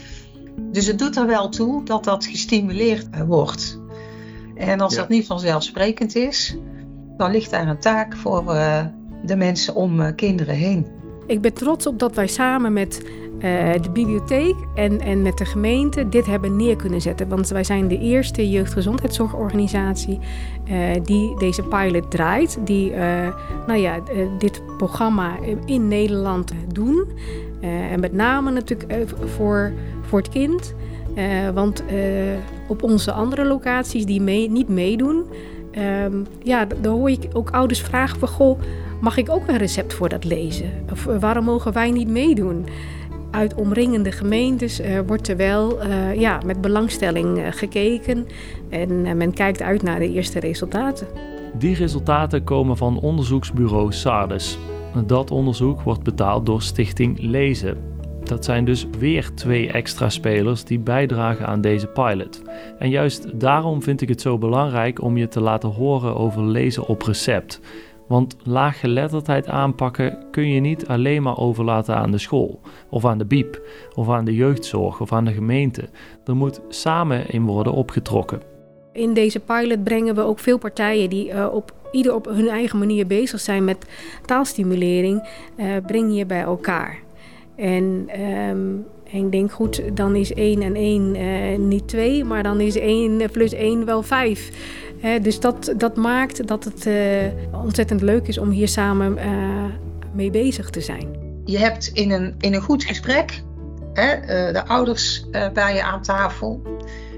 Dus 0.61 0.87
het 0.87 0.99
doet 0.99 1.17
er 1.17 1.27
wel 1.27 1.49
toe 1.49 1.85
dat 1.85 2.05
dat 2.05 2.27
gestimuleerd 2.27 3.09
uh, 3.15 3.23
wordt. 3.23 3.81
En 4.55 4.81
als 4.81 4.95
ja. 4.95 5.01
dat 5.01 5.09
niet 5.09 5.27
vanzelfsprekend 5.27 6.15
is, 6.15 6.57
dan 7.17 7.31
ligt 7.31 7.51
daar 7.51 7.69
een 7.69 7.81
taak 7.81 8.17
voor 8.17 8.45
de 9.25 9.37
mensen 9.37 9.75
om 9.75 10.15
kinderen 10.15 10.55
heen. 10.55 10.87
Ik 11.27 11.41
ben 11.41 11.53
trots 11.53 11.87
op 11.87 11.99
dat 11.99 12.15
wij 12.15 12.27
samen 12.27 12.73
met 12.73 13.03
uh, 13.45 13.73
de 13.83 13.91
bibliotheek 13.93 14.55
en, 14.75 15.01
en 15.01 15.23
met 15.23 15.39
de 15.39 15.45
gemeente 15.45 16.09
dit 16.09 16.27
hebben 16.27 16.57
neer 16.57 16.77
kunnen 16.77 17.01
zetten. 17.01 17.29
Want 17.29 17.49
wij 17.49 17.65
zijn 17.65 17.89
de 17.89 17.99
eerste 17.99 18.51
jeugdgezondheidszorgorganisatie 18.51 20.19
uh, 20.71 20.91
die 21.03 21.39
deze 21.39 21.63
pilot 21.63 22.11
draait. 22.11 22.59
Die 22.65 22.91
uh, 22.91 23.37
nou 23.67 23.79
ja, 23.79 24.01
dit 24.39 24.63
programma 24.77 25.37
in 25.65 25.89
Nederland 25.89 26.53
doen. 26.73 27.07
En 27.61 28.01
met 28.01 28.13
name 28.13 28.51
natuurlijk 28.51 29.09
voor, 29.37 29.73
voor 30.03 30.19
het 30.19 30.29
kind. 30.29 30.75
want 31.55 31.85
op 32.69 32.83
onze 32.83 33.13
andere 33.13 33.45
locaties 33.45 34.07
die 34.07 34.21
mee, 34.21 34.51
niet 34.51 34.69
meedoen... 34.69 35.25
Um, 36.05 36.27
ja, 36.43 36.67
dan 36.81 36.99
hoor 36.99 37.11
ik 37.11 37.29
ook 37.33 37.51
ouders 37.51 37.81
vragen 37.81 38.19
van... 38.19 38.29
Goh, 38.29 38.61
mag 39.01 39.17
ik 39.17 39.31
ook 39.31 39.49
een 39.49 39.57
recept 39.57 39.95
voor 39.95 40.09
dat 40.09 40.25
lezen? 40.25 40.71
Of 40.93 41.05
waarom 41.05 41.45
mogen 41.45 41.73
wij 41.73 41.91
niet 41.91 42.09
meedoen? 42.09 42.67
uit 43.31 43.55
omringende 43.55 44.13
gemeentes 44.13 44.81
wordt 45.07 45.29
er 45.29 45.37
wel 45.37 45.87
ja, 46.13 46.41
met 46.45 46.61
belangstelling 46.61 47.43
gekeken 47.51 48.27
en 48.69 49.17
men 49.17 49.33
kijkt 49.33 49.63
uit 49.63 49.83
naar 49.83 49.99
de 49.99 50.13
eerste 50.13 50.41
resultaten. 50.41 51.07
Die 51.59 51.75
resultaten 51.75 52.45
komen 52.45 52.77
van 52.77 52.99
onderzoeksbureau 52.99 53.93
Sardes. 53.93 54.59
Dat 55.03 55.31
onderzoek 55.31 55.81
wordt 55.81 56.03
betaald 56.03 56.47
door 56.47 56.63
Stichting 56.63 57.19
Lezen. 57.21 57.79
Dat 58.23 58.45
zijn 58.45 58.65
dus 58.65 58.87
weer 58.99 59.35
twee 59.35 59.73
extra 59.73 60.09
spelers 60.09 60.65
die 60.65 60.79
bijdragen 60.79 61.47
aan 61.47 61.61
deze 61.61 61.87
pilot. 61.87 62.43
En 62.79 62.91
juist 62.91 63.41
daarom 63.41 63.83
vind 63.83 64.01
ik 64.01 64.09
het 64.09 64.21
zo 64.21 64.39
belangrijk 64.39 65.03
om 65.03 65.17
je 65.17 65.29
te 65.29 65.41
laten 65.41 65.69
horen 65.69 66.17
over 66.17 66.43
lezen 66.45 66.87
op 66.87 67.03
recept. 67.03 67.61
Want 68.09 68.37
laaggeletterdheid 68.43 69.49
aanpakken 69.49 70.19
kun 70.31 70.49
je 70.49 70.61
niet 70.61 70.87
alleen 70.87 71.23
maar 71.23 71.39
overlaten 71.39 71.97
aan 71.97 72.11
de 72.11 72.19
school, 72.19 72.61
of 72.91 73.05
aan 73.05 73.19
de 73.19 73.27
biep, 73.27 73.63
of 73.95 74.09
aan 74.09 74.25
de 74.25 74.35
jeugdzorg, 74.35 75.01
of 75.01 75.13
aan 75.13 75.25
de 75.25 75.33
gemeente. 75.33 75.89
Er 76.25 76.37
moet 76.37 76.61
samen 76.69 77.29
in 77.31 77.45
worden 77.45 77.73
opgetrokken. 77.73 78.54
In 78.95 79.15
deze 79.15 79.41
pilot 79.41 79.85
brengen 79.85 80.15
we 80.15 80.21
ook 80.21 80.39
veel 80.39 80.59
partijen 80.59 81.11
die 81.11 81.29
uh, 81.29 81.47
op 81.53 81.75
ieder 81.93 82.15
op 82.15 82.25
hun 82.25 82.49
eigen 82.49 82.79
manier 82.79 83.07
bezig 83.07 83.41
zijn 83.41 83.65
met 83.65 83.77
taalstimulering, 84.25 85.29
uh, 85.57 85.67
breng 85.87 86.17
je 86.17 86.27
bij 86.27 86.41
elkaar. 86.41 86.99
En 87.57 88.09
um, 88.49 88.87
ik 89.05 89.33
denk 89.33 89.53
goed, 89.53 89.83
dan 89.97 90.17
is 90.17 90.33
1 90.33 90.63
en 90.63 90.75
1 90.75 91.17
uh, 91.17 91.59
niet 91.59 91.89
2, 91.89 92.25
maar 92.25 92.43
dan 92.43 92.61
is 92.61 92.77
1 92.77 93.31
plus 93.31 93.53
1 93.53 93.85
wel 93.85 94.03
5 94.03 94.51
dus 95.23 95.41
dat, 95.41 95.75
dat 95.77 95.97
maakt 95.97 96.47
dat 96.47 96.65
het 96.65 96.89
ontzettend 97.53 98.03
leuk 98.03 98.27
is 98.29 98.39
om 98.39 98.51
hier 98.51 98.69
samen 98.69 99.19
mee 100.13 100.31
bezig 100.31 100.71
te 100.71 100.81
zijn. 100.81 101.09
Je 101.45 101.59
hebt 101.59 101.87
in 101.87 102.11
een, 102.11 102.35
in 102.39 102.55
een 102.55 102.61
goed 102.61 102.85
gesprek 102.85 103.43
hè, 103.93 104.21
de 104.53 104.67
ouders 104.67 105.27
bij 105.53 105.75
je 105.75 105.83
aan 105.83 106.03
tafel. 106.03 106.63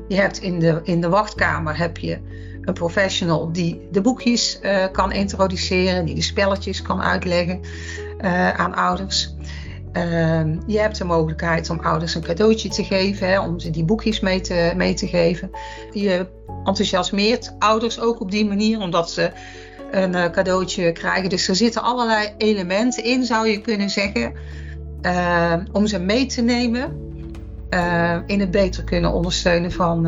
Je 0.08 0.16
hebt 0.16 0.38
in 0.38 0.58
de, 0.58 0.80
in 0.84 1.00
de 1.00 1.08
wachtkamer 1.08 1.78
heb 1.78 1.98
je 1.98 2.18
een 2.60 2.74
professional 2.74 3.52
die 3.52 3.88
de 3.90 4.00
boekjes 4.00 4.60
kan 4.92 5.12
introduceren, 5.12 6.04
die 6.04 6.14
de 6.14 6.22
spelletjes 6.22 6.82
kan 6.82 7.02
uitleggen 7.02 7.60
aan 8.56 8.74
ouders. 8.74 9.34
Uh, 9.96 10.44
je 10.66 10.78
hebt 10.78 10.98
de 10.98 11.04
mogelijkheid 11.04 11.70
om 11.70 11.80
ouders 11.80 12.14
een 12.14 12.22
cadeautje 12.22 12.68
te 12.68 12.84
geven, 12.84 13.28
hè, 13.28 13.40
om 13.40 13.60
ze 13.60 13.70
die 13.70 13.84
boekjes 13.84 14.20
mee 14.20 14.40
te, 14.40 14.72
mee 14.76 14.94
te 14.94 15.06
geven. 15.06 15.50
Je 15.92 16.26
enthousiasmeert 16.64 17.54
ouders 17.58 18.00
ook 18.00 18.20
op 18.20 18.30
die 18.30 18.46
manier, 18.46 18.80
omdat 18.80 19.10
ze 19.10 19.30
een 19.90 20.12
uh, 20.12 20.30
cadeautje 20.30 20.92
krijgen. 20.92 21.28
Dus 21.28 21.48
er 21.48 21.56
zitten 21.56 21.82
allerlei 21.82 22.34
elementen 22.38 23.04
in, 23.04 23.24
zou 23.24 23.48
je 23.48 23.60
kunnen 23.60 23.90
zeggen, 23.90 24.32
om 25.72 25.86
ze 25.86 25.98
mee 25.98 26.26
te 26.26 26.42
nemen 26.42 27.05
in 28.26 28.40
het 28.40 28.50
beter 28.50 28.84
kunnen 28.84 29.12
ondersteunen 29.12 29.72
van, 29.72 30.06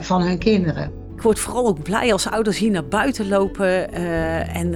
van 0.00 0.22
hun 0.22 0.38
kinderen. 0.38 1.05
Ik 1.16 1.22
word 1.22 1.38
vooral 1.38 1.66
ook 1.66 1.82
blij 1.82 2.12
als 2.12 2.30
ouders 2.30 2.58
hier 2.58 2.70
naar 2.70 2.84
buiten 2.84 3.28
lopen 3.28 3.92
en, 4.48 4.74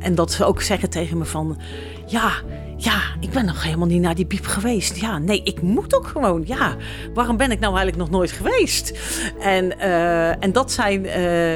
en 0.00 0.14
dat 0.14 0.32
ze 0.32 0.44
ook 0.44 0.62
zeggen 0.62 0.90
tegen 0.90 1.18
me 1.18 1.24
van 1.24 1.58
ja, 2.06 2.32
ja, 2.76 3.00
ik 3.20 3.30
ben 3.30 3.44
nog 3.44 3.62
helemaal 3.62 3.86
niet 3.86 4.00
naar 4.00 4.14
die 4.14 4.26
biep 4.26 4.46
geweest. 4.46 4.96
Ja, 4.96 5.18
nee, 5.18 5.42
ik 5.42 5.62
moet 5.62 5.96
ook 5.96 6.06
gewoon. 6.06 6.42
Ja, 6.46 6.76
waarom 7.14 7.36
ben 7.36 7.50
ik 7.50 7.60
nou 7.60 7.76
eigenlijk 7.76 7.96
nog 7.96 8.10
nooit 8.18 8.32
geweest? 8.32 8.98
En, 9.40 9.72
uh, 9.78 10.42
en 10.44 10.52
dat, 10.52 10.72
zijn, 10.72 11.02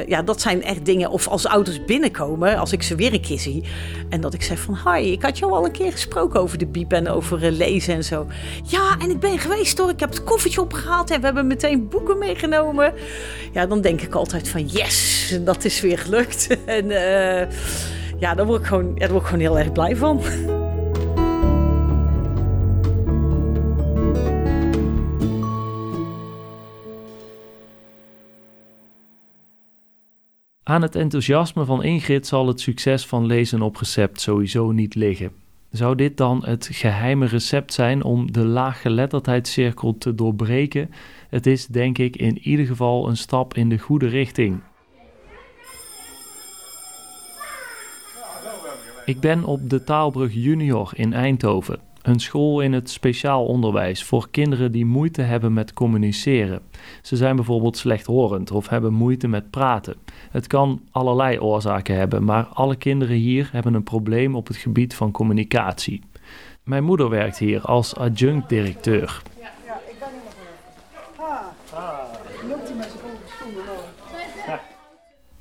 ja, 0.07 0.21
dat 0.21 0.41
zijn 0.41 0.63
echt 0.63 0.85
dingen. 0.85 1.09
Of 1.09 1.27
als 1.27 1.47
ouders 1.47 1.85
binnenkomen, 1.85 2.57
als 2.57 2.71
ik 2.71 2.83
ze 2.83 2.95
weer 2.95 3.13
een 3.13 3.21
keer 3.21 3.39
zie. 3.39 3.63
En 4.09 4.21
dat 4.21 4.33
ik 4.33 4.43
zeg 4.43 4.59
van, 4.59 4.77
hi, 4.85 5.11
ik 5.11 5.21
had 5.21 5.37
jou 5.37 5.51
al 5.51 5.65
een 5.65 5.71
keer 5.71 5.91
gesproken 5.91 6.41
over 6.41 6.57
de 6.57 6.67
biep 6.67 6.91
en 6.91 7.09
over 7.09 7.51
lezen 7.51 7.93
en 7.93 8.03
zo. 8.03 8.27
Ja, 8.63 8.95
en 8.99 9.09
ik 9.09 9.19
ben 9.19 9.39
geweest 9.39 9.77
hoor. 9.77 9.89
Ik 9.89 9.99
heb 9.99 10.09
het 10.09 10.23
koffertje 10.23 10.61
opgehaald 10.61 11.11
en 11.11 11.19
we 11.19 11.25
hebben 11.25 11.47
meteen 11.47 11.87
boeken 11.89 12.17
meegenomen. 12.17 12.93
Ja, 13.53 13.65
dan 13.65 13.81
denk 13.81 14.01
ik 14.01 14.08
altijd 14.15 14.49
van, 14.49 14.65
yes, 14.65 15.37
dat 15.41 15.65
is 15.65 15.81
weer 15.81 15.97
gelukt. 15.97 16.57
en 16.65 16.87
ja, 18.19 18.35
daar 18.35 18.45
word 18.45 18.61
ik 18.61 18.67
gewoon, 18.67 18.95
daar 18.95 19.09
word 19.09 19.21
ik 19.21 19.27
gewoon 19.27 19.43
heel 19.43 19.59
erg 19.59 19.71
blij 19.71 19.95
van. 19.95 20.21
Aan 30.69 30.81
het 30.81 30.95
enthousiasme 30.95 31.65
van 31.65 31.83
Ingrid 31.83 32.27
zal 32.27 32.47
het 32.47 32.59
succes 32.59 33.05
van 33.05 33.25
lezen 33.25 33.61
op 33.61 33.75
recept 33.75 34.21
sowieso 34.21 34.71
niet 34.71 34.95
liggen. 34.95 35.31
Zou 35.71 35.95
dit 35.95 36.17
dan 36.17 36.45
het 36.45 36.69
geheime 36.71 37.25
recept 37.25 37.73
zijn 37.73 38.03
om 38.03 38.31
de 38.31 38.45
laaggeletterdheidscirkel 38.45 39.97
te 39.97 40.15
doorbreken? 40.15 40.89
Het 41.29 41.45
is 41.47 41.67
denk 41.67 41.97
ik 41.97 42.15
in 42.15 42.37
ieder 42.37 42.65
geval 42.65 43.09
een 43.09 43.17
stap 43.17 43.53
in 43.53 43.69
de 43.69 43.77
goede 43.77 44.07
richting. 44.07 44.59
Ik 49.05 49.19
ben 49.19 49.43
op 49.43 49.69
de 49.69 49.83
Taalbrug 49.83 50.33
Junior 50.33 50.91
in 50.93 51.13
Eindhoven. 51.13 51.88
Een 52.09 52.19
school 52.19 52.61
in 52.61 52.73
het 52.73 52.89
speciaal 52.89 53.45
onderwijs 53.45 54.03
voor 54.03 54.29
kinderen 54.31 54.71
die 54.71 54.85
moeite 54.85 55.21
hebben 55.21 55.53
met 55.53 55.73
communiceren. 55.73 56.61
Ze 57.01 57.15
zijn 57.15 57.35
bijvoorbeeld 57.35 57.77
slechthorend 57.77 58.51
of 58.51 58.69
hebben 58.69 58.93
moeite 58.93 59.27
met 59.27 59.49
praten. 59.49 59.95
Het 60.31 60.47
kan 60.47 60.81
allerlei 60.91 61.39
oorzaken 61.39 61.95
hebben, 61.95 62.23
maar 62.23 62.45
alle 62.45 62.75
kinderen 62.75 63.15
hier 63.15 63.49
hebben 63.51 63.73
een 63.73 63.83
probleem 63.83 64.35
op 64.35 64.47
het 64.47 64.57
gebied 64.57 64.95
van 64.95 65.11
communicatie. 65.11 66.01
Mijn 66.63 66.83
moeder 66.83 67.09
werkt 67.09 67.37
hier 67.37 67.61
als 67.61 67.95
adjunct-directeur. 67.95 69.21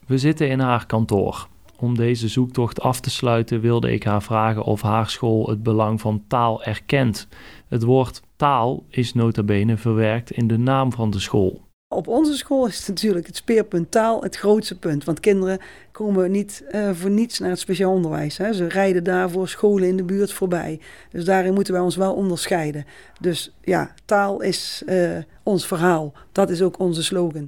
We 0.07 0.19
zitten 0.19 0.49
in 0.49 0.61
haar 0.61 0.87
kantoor. 0.87 1.49
Om 1.81 1.97
deze 1.97 2.29
zoektocht 2.29 2.81
af 2.81 3.01
te 3.01 3.11
sluiten 3.11 3.61
wilde 3.61 3.93
ik 3.93 4.05
haar 4.05 4.23
vragen 4.23 4.63
of 4.63 4.83
haar 4.83 5.11
school 5.11 5.49
het 5.49 5.63
belang 5.63 6.01
van 6.01 6.25
taal 6.29 6.63
erkent. 6.63 7.29
Het 7.69 7.83
woord 7.83 8.23
taal 8.37 8.85
is 8.89 9.15
nota 9.15 9.43
bene 9.43 9.77
verwerkt 9.77 10.31
in 10.31 10.47
de 10.47 10.59
naam 10.59 10.93
van 10.93 11.11
de 11.11 11.19
school. 11.19 11.67
Op 11.95 12.09
onze 12.09 12.37
school 12.37 12.67
is 12.67 12.79
het 12.79 12.89
natuurlijk 12.89 13.27
het 13.27 13.37
speerpunt 13.37 13.91
taal 13.91 14.23
het 14.23 14.37
grootste 14.37 14.79
punt. 14.79 15.05
Want 15.05 15.21
kinderen 15.21 15.59
komen 15.93 16.31
niet 16.31 16.65
uh, 16.71 16.91
voor 16.91 17.11
niets 17.11 17.39
naar 17.39 17.51
het 17.51 17.59
speciaal 17.59 17.93
onderwijs. 17.93 18.37
Hè. 18.37 18.53
Ze 18.53 18.69
rijden 18.69 19.05
daarvoor 19.05 19.49
scholen 19.49 19.89
in 19.89 19.97
de 19.97 20.05
buurt 20.05 20.33
voorbij. 20.33 20.81
Dus 21.11 21.25
daarin 21.25 21.55
moeten 21.55 21.73
wij 21.73 21.83
ons 21.83 21.97
wel 21.97 22.15
onderscheiden. 22.15 22.85
Dus 23.21 23.55
ja, 23.63 23.95
taal 24.05 24.41
is 24.41 24.83
uh, 24.87 25.19
ons 25.43 25.67
verhaal. 25.67 26.13
Dat 26.33 26.51
is 26.51 26.63
ook 26.63 26.79
onze 26.79 27.03
slogan. 27.03 27.47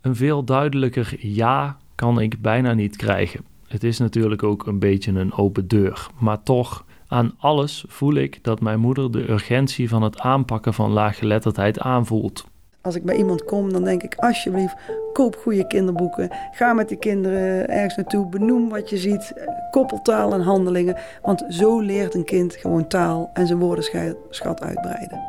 Een 0.00 0.16
veel 0.16 0.44
duidelijker 0.44 1.16
ja 1.18 1.76
kan 1.94 2.20
ik 2.20 2.40
bijna 2.40 2.72
niet 2.72 2.96
krijgen. 2.96 3.55
Het 3.68 3.84
is 3.84 3.98
natuurlijk 3.98 4.42
ook 4.42 4.66
een 4.66 4.78
beetje 4.78 5.12
een 5.12 5.32
open 5.32 5.68
deur. 5.68 6.06
Maar 6.18 6.42
toch, 6.42 6.84
aan 7.08 7.34
alles 7.38 7.84
voel 7.88 8.14
ik 8.14 8.38
dat 8.42 8.60
mijn 8.60 8.80
moeder 8.80 9.12
de 9.12 9.30
urgentie 9.30 9.88
van 9.88 10.02
het 10.02 10.20
aanpakken 10.20 10.74
van 10.74 10.90
laaggeletterdheid 10.90 11.80
aanvoelt. 11.80 12.44
Als 12.82 12.94
ik 12.94 13.04
bij 13.04 13.16
iemand 13.16 13.44
kom, 13.44 13.72
dan 13.72 13.84
denk 13.84 14.02
ik 14.02 14.14
alsjeblieft, 14.14 14.76
koop 15.12 15.36
goede 15.36 15.66
kinderboeken. 15.66 16.30
Ga 16.52 16.72
met 16.72 16.88
de 16.88 16.96
kinderen 16.96 17.68
ergens 17.68 17.96
naartoe, 17.96 18.28
benoem 18.28 18.68
wat 18.68 18.90
je 18.90 18.96
ziet, 18.96 19.48
koppel 19.70 20.02
taal 20.02 20.32
en 20.32 20.40
handelingen. 20.40 20.96
Want 21.22 21.44
zo 21.48 21.80
leert 21.80 22.14
een 22.14 22.24
kind 22.24 22.54
gewoon 22.54 22.88
taal 22.88 23.30
en 23.32 23.46
zijn 23.46 23.58
woordenschat 23.58 24.62
uitbreiden. 24.62 25.20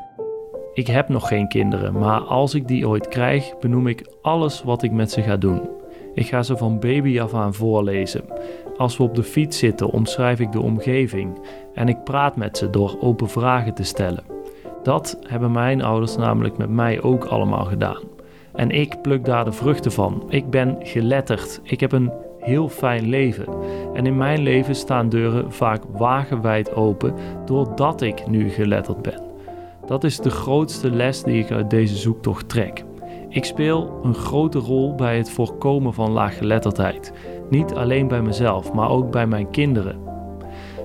Ik 0.74 0.88
heb 0.88 1.10
nog 1.10 1.28
geen 1.28 1.48
kinderen, 1.48 1.94
maar 1.94 2.20
als 2.20 2.54
ik 2.54 2.68
die 2.68 2.88
ooit 2.88 3.08
krijg, 3.08 3.58
benoem 3.60 3.88
ik 3.88 4.08
alles 4.22 4.64
wat 4.64 4.84
ik 4.84 4.92
met 4.92 5.12
ze 5.12 5.22
ga 5.22 5.38
doen. 5.38 5.77
Ik 6.18 6.28
ga 6.28 6.44
ze 6.44 6.58
van 6.58 6.80
baby 6.80 7.20
af 7.20 7.34
aan 7.34 7.54
voorlezen. 7.54 8.24
Als 8.78 8.98
we 8.98 9.04
op 9.04 9.16
de 9.16 9.24
fiets 9.24 9.58
zitten, 9.58 9.90
omschrijf 9.90 10.40
ik 10.40 10.52
de 10.52 10.62
omgeving 10.62 11.40
en 11.74 11.88
ik 11.88 12.04
praat 12.04 12.36
met 12.36 12.58
ze 12.58 12.70
door 12.70 12.98
open 13.02 13.30
vragen 13.30 13.74
te 13.74 13.84
stellen. 13.84 14.24
Dat 14.84 15.20
hebben 15.28 15.52
mijn 15.52 15.82
ouders 15.82 16.16
namelijk 16.16 16.58
met 16.58 16.70
mij 16.70 17.02
ook 17.02 17.26
allemaal 17.26 17.66
gedaan. 17.66 18.02
En 18.54 18.72
ik 18.72 19.02
pluk 19.02 19.26
daar 19.26 19.46
de 19.46 19.52
vruchten 19.52 19.92
van. 19.92 20.24
Ik 20.30 20.50
ben 20.50 20.78
geletterd. 20.80 21.60
Ik 21.64 21.80
heb 21.80 21.92
een 21.92 22.12
heel 22.40 22.70
fijn 22.70 23.10
leven. 23.10 23.46
En 23.94 24.06
in 24.06 24.18
mijn 24.18 24.42
leven 24.42 24.76
staan 24.76 25.10
deuren 25.10 25.54
vaak 25.54 25.84
wagenwijd 25.92 26.74
open 26.74 27.14
doordat 27.46 28.02
ik 28.02 28.28
nu 28.28 28.50
geletterd 28.50 29.02
ben. 29.02 29.22
Dat 29.86 30.04
is 30.04 30.18
de 30.18 30.30
grootste 30.30 30.92
les 30.92 31.24
die 31.24 31.44
ik 31.44 31.52
uit 31.52 31.70
deze 31.70 31.96
zoektocht 31.96 32.50
trek. 32.50 32.86
Ik 33.30 33.46
speel 33.46 34.00
een 34.04 34.14
grote 34.14 34.60
rol 34.60 34.96
bij 34.96 35.18
het 35.18 35.30
voorkomen 35.30 35.94
van 35.94 36.12
laaggeletterdheid. 36.12 37.14
Niet 37.50 37.74
alleen 37.74 38.08
bij 38.08 38.22
mezelf, 38.22 38.74
maar 38.74 38.90
ook 38.90 39.12
bij 39.12 39.28
mijn 39.28 39.50
kinderen. 39.50 40.00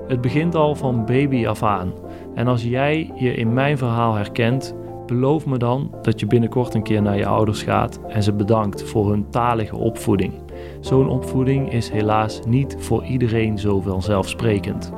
Het 0.08 0.20
begint 0.20 0.54
al 0.54 0.74
van 0.74 1.04
baby 1.04 1.46
af 1.46 1.62
aan. 1.62 1.92
En 2.34 2.46
als 2.46 2.62
jij 2.62 3.10
je 3.14 3.34
in 3.34 3.52
mijn 3.52 3.78
verhaal 3.78 4.14
herkent, 4.14 4.74
beloof 5.06 5.46
me 5.46 5.56
dan 5.56 5.94
dat 6.02 6.20
je 6.20 6.26
binnenkort 6.26 6.74
een 6.74 6.82
keer 6.82 7.02
naar 7.02 7.16
je 7.16 7.26
ouders 7.26 7.62
gaat 7.62 8.00
en 8.08 8.22
ze 8.22 8.32
bedankt 8.32 8.82
voor 8.82 9.10
hun 9.10 9.28
talige 9.30 9.76
opvoeding. 9.76 10.32
Zo'n 10.80 11.08
opvoeding 11.08 11.72
is 11.72 11.90
helaas 11.90 12.40
niet 12.46 12.76
voor 12.78 13.04
iedereen 13.04 13.58
zo 13.58 13.80
vanzelfsprekend. 13.80 14.92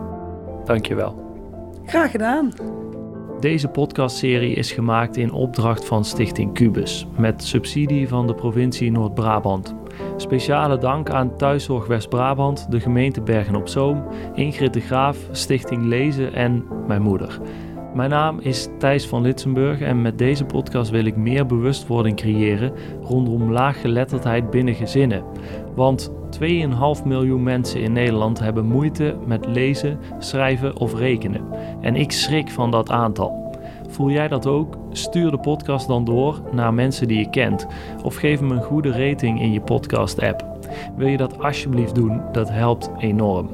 Dankjewel. 0.65 1.23
Graag 1.85 2.11
gedaan. 2.11 2.53
Deze 3.45 3.69
podcastserie 3.69 4.55
is 4.55 4.73
gemaakt 4.73 5.17
in 5.17 5.33
opdracht 5.33 5.85
van 5.85 6.05
Stichting 6.05 6.55
Cubus 6.55 7.07
met 7.19 7.45
subsidie 7.45 8.09
van 8.09 8.27
de 8.27 8.35
provincie 8.35 8.91
Noord-Brabant. 8.91 9.75
Speciale 10.17 10.79
dank 10.79 11.11
aan 11.11 11.37
Thuiszorg 11.37 11.87
West-Brabant, 11.87 12.71
de 12.71 12.81
gemeente 12.81 13.21
Bergen 13.21 13.55
op 13.55 13.69
Zoom, 13.69 14.05
Ingrid 14.35 14.73
de 14.73 14.81
Graaf, 14.81 15.19
Stichting 15.31 15.85
Lezen 15.85 16.35
en 16.35 16.65
mijn 16.87 17.03
moeder. 17.03 17.41
Mijn 17.95 18.11
naam 18.11 18.39
is 18.41 18.69
Thijs 18.79 19.07
van 19.07 19.23
Litsenburg 19.23 19.81
en 19.81 20.03
met 20.03 20.19
deze 20.19 20.45
podcast 20.45 20.91
wil 20.91 21.05
ik 21.05 21.17
meer 21.17 21.47
bewustwording 21.47 22.17
creëren 22.17 22.73
rondom 23.03 23.53
laaggeletterdheid 23.53 24.51
binnen 24.51 24.75
gezinnen. 24.75 25.25
Want 25.75 26.13
2,5 26.41 27.05
miljoen 27.05 27.43
mensen 27.43 27.81
in 27.81 27.93
Nederland 27.93 28.39
hebben 28.39 28.67
moeite 28.67 29.17
met 29.27 29.47
lezen, 29.47 29.99
schrijven 30.19 30.77
of 30.77 30.95
rekenen. 30.95 31.43
En 31.81 31.97
ik 31.97 32.13
schrik 32.13 32.51
van 32.51 32.71
dat 32.71 32.91
aantal. 32.91 33.44
Voel 33.95 34.11
jij 34.11 34.29
dat 34.29 34.47
ook? 34.47 34.77
Stuur 34.91 35.31
de 35.31 35.39
podcast 35.39 35.87
dan 35.87 36.05
door 36.05 36.41
naar 36.53 36.75
mensen 36.75 37.09
die 37.09 37.19
je 37.19 37.31
kent 37.31 37.67
of 38.03 38.15
geef 38.15 38.39
hem 38.39 38.51
een 38.51 38.63
goede 38.63 39.09
rating 39.09 39.41
in 39.41 39.53
je 39.53 39.61
podcast-app. 39.61 40.45
Wil 40.97 41.07
je 41.07 41.17
dat 41.17 41.39
alsjeblieft 41.39 41.95
doen? 41.95 42.23
Dat 42.33 42.51
helpt 42.51 42.91
enorm. 42.99 43.51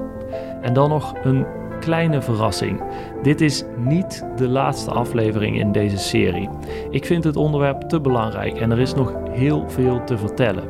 En 0.62 0.72
dan 0.72 0.88
nog 0.88 1.14
een 1.24 1.46
kleine 1.80 2.22
verrassing. 2.22 2.82
Dit 3.22 3.40
is 3.40 3.64
niet 3.78 4.26
de 4.36 4.48
laatste 4.48 4.90
aflevering 4.90 5.58
in 5.58 5.72
deze 5.72 5.98
serie. 5.98 6.48
Ik 6.90 7.04
vind 7.04 7.24
het 7.24 7.36
onderwerp 7.36 7.80
te 7.80 8.00
belangrijk 8.00 8.60
en 8.60 8.70
er 8.70 8.78
is 8.80 8.94
nog 8.94 9.14
heel 9.30 9.68
veel 9.68 10.04
te 10.04 10.18
vertellen. 10.18 10.68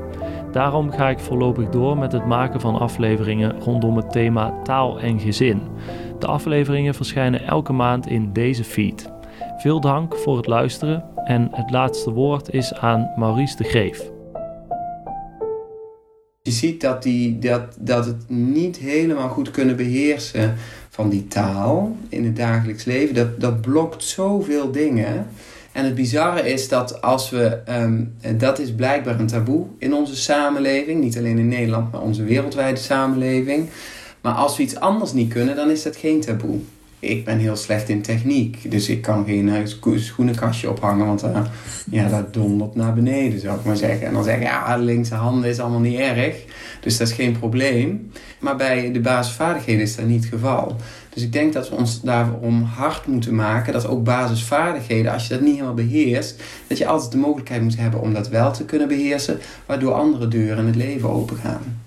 Daarom 0.53 0.91
ga 0.91 1.09
ik 1.09 1.19
voorlopig 1.19 1.69
door 1.69 1.99
met 1.99 2.13
het 2.13 2.27
maken 2.27 2.61
van 2.61 2.79
afleveringen 2.79 3.61
rondom 3.61 3.97
het 3.97 4.13
thema 4.13 4.61
taal 4.63 5.01
en 5.01 5.21
gezin. 5.21 5.63
De 6.19 6.27
afleveringen 6.27 6.95
verschijnen 6.95 7.47
elke 7.47 7.73
maand 7.73 8.07
in 8.07 8.33
deze 8.33 8.65
feed. 8.65 9.19
Veel 9.61 9.81
dank 9.81 10.17
voor 10.17 10.37
het 10.37 10.47
luisteren 10.47 11.05
en 11.25 11.49
het 11.53 11.71
laatste 11.71 12.11
woord 12.11 12.53
is 12.53 12.75
aan 12.75 13.13
Maurice 13.17 13.57
de 13.57 13.65
Greef. 13.65 14.11
Je 16.43 16.51
ziet 16.51 16.81
dat, 16.81 17.03
die, 17.03 17.39
dat, 17.39 17.77
dat 17.81 18.07
het 18.07 18.29
niet 18.29 18.77
helemaal 18.77 19.29
goed 19.29 19.51
kunnen 19.51 19.77
beheersen 19.77 20.55
van 20.89 21.09
die 21.09 21.27
taal 21.29 21.97
in 22.09 22.25
het 22.25 22.37
dagelijks 22.37 22.85
leven, 22.85 23.15
dat, 23.15 23.41
dat 23.41 23.61
blokt 23.61 24.05
zoveel 24.05 24.71
dingen. 24.71 25.27
En 25.73 25.85
het 25.85 25.95
bizarre 25.95 26.53
is 26.53 26.69
dat 26.69 27.03
als 27.03 27.31
we, 27.31 27.61
um, 27.69 28.15
dat 28.37 28.59
is 28.59 28.75
blijkbaar 28.75 29.21
een 29.21 29.27
taboe 29.27 29.67
in 29.79 29.95
onze 29.95 30.17
samenleving, 30.17 31.01
niet 31.01 31.19
alleen 31.19 31.39
in 31.39 31.49
Nederland, 31.49 31.93
maar 31.93 32.03
onze 32.03 32.25
wereldwijde 32.25 32.81
samenleving. 32.81 33.69
Maar 34.21 34.35
als 34.35 34.57
we 34.57 34.63
iets 34.63 34.81
anders 34.81 35.13
niet 35.13 35.33
kunnen, 35.33 35.57
dan 35.57 35.71
is 35.71 35.83
dat 35.83 35.97
geen 35.97 36.21
taboe 36.21 36.61
ik 37.01 37.25
ben 37.25 37.39
heel 37.39 37.57
slecht 37.57 37.89
in 37.89 38.03
techniek. 38.03 38.71
Dus 38.71 38.89
ik 38.89 39.03
kan 39.03 39.25
geen 39.25 39.69
schoenenkastje 39.97 40.71
ophangen, 40.71 41.07
want 41.07 41.25
uh, 41.25 41.41
ja, 41.91 42.09
dat 42.09 42.35
dondert 42.35 42.75
naar 42.75 42.95
beneden, 42.95 43.41
zou 43.41 43.59
ik 43.59 43.65
maar 43.65 43.77
zeggen. 43.77 44.07
En 44.07 44.13
dan 44.13 44.25
zeg 44.25 44.37
ik, 44.37 44.43
ja, 44.43 44.77
linkse 44.77 45.15
handen 45.15 45.51
is 45.51 45.59
allemaal 45.59 45.81
niet 45.81 45.99
erg. 45.99 46.37
Dus 46.81 46.97
dat 46.97 47.09
is 47.09 47.15
geen 47.15 47.39
probleem. 47.39 48.11
Maar 48.39 48.57
bij 48.57 48.93
de 48.93 49.01
basisvaardigheden 49.01 49.83
is 49.83 49.97
dat 49.97 50.07
niet 50.07 50.25
het 50.25 50.33
geval. 50.33 50.77
Dus 51.15 51.23
ik 51.23 51.33
denk 51.33 51.53
dat 51.53 51.69
we 51.69 51.77
ons 51.77 52.01
daarom 52.01 52.63
hard 52.63 53.07
moeten 53.07 53.35
maken 53.35 53.73
dat 53.73 53.87
ook 53.87 54.05
basisvaardigheden, 54.05 55.13
als 55.13 55.27
je 55.27 55.35
dat 55.35 55.43
niet 55.43 55.55
helemaal 55.55 55.75
beheerst, 55.75 56.43
dat 56.67 56.79
je 56.79 56.87
altijd 56.87 57.13
de 57.13 57.19
mogelijkheid 57.19 57.63
moet 57.63 57.77
hebben 57.77 58.01
om 58.01 58.15
dat 58.15 58.29
wel 58.29 58.53
te 58.53 58.65
kunnen 58.65 58.89
beheersen, 58.89 59.39
waardoor 59.67 59.93
andere 59.93 60.29
deuren 60.29 60.59
in 60.59 60.67
het 60.67 60.77
leven 60.77 61.11
open 61.11 61.37
gaan. 61.37 61.83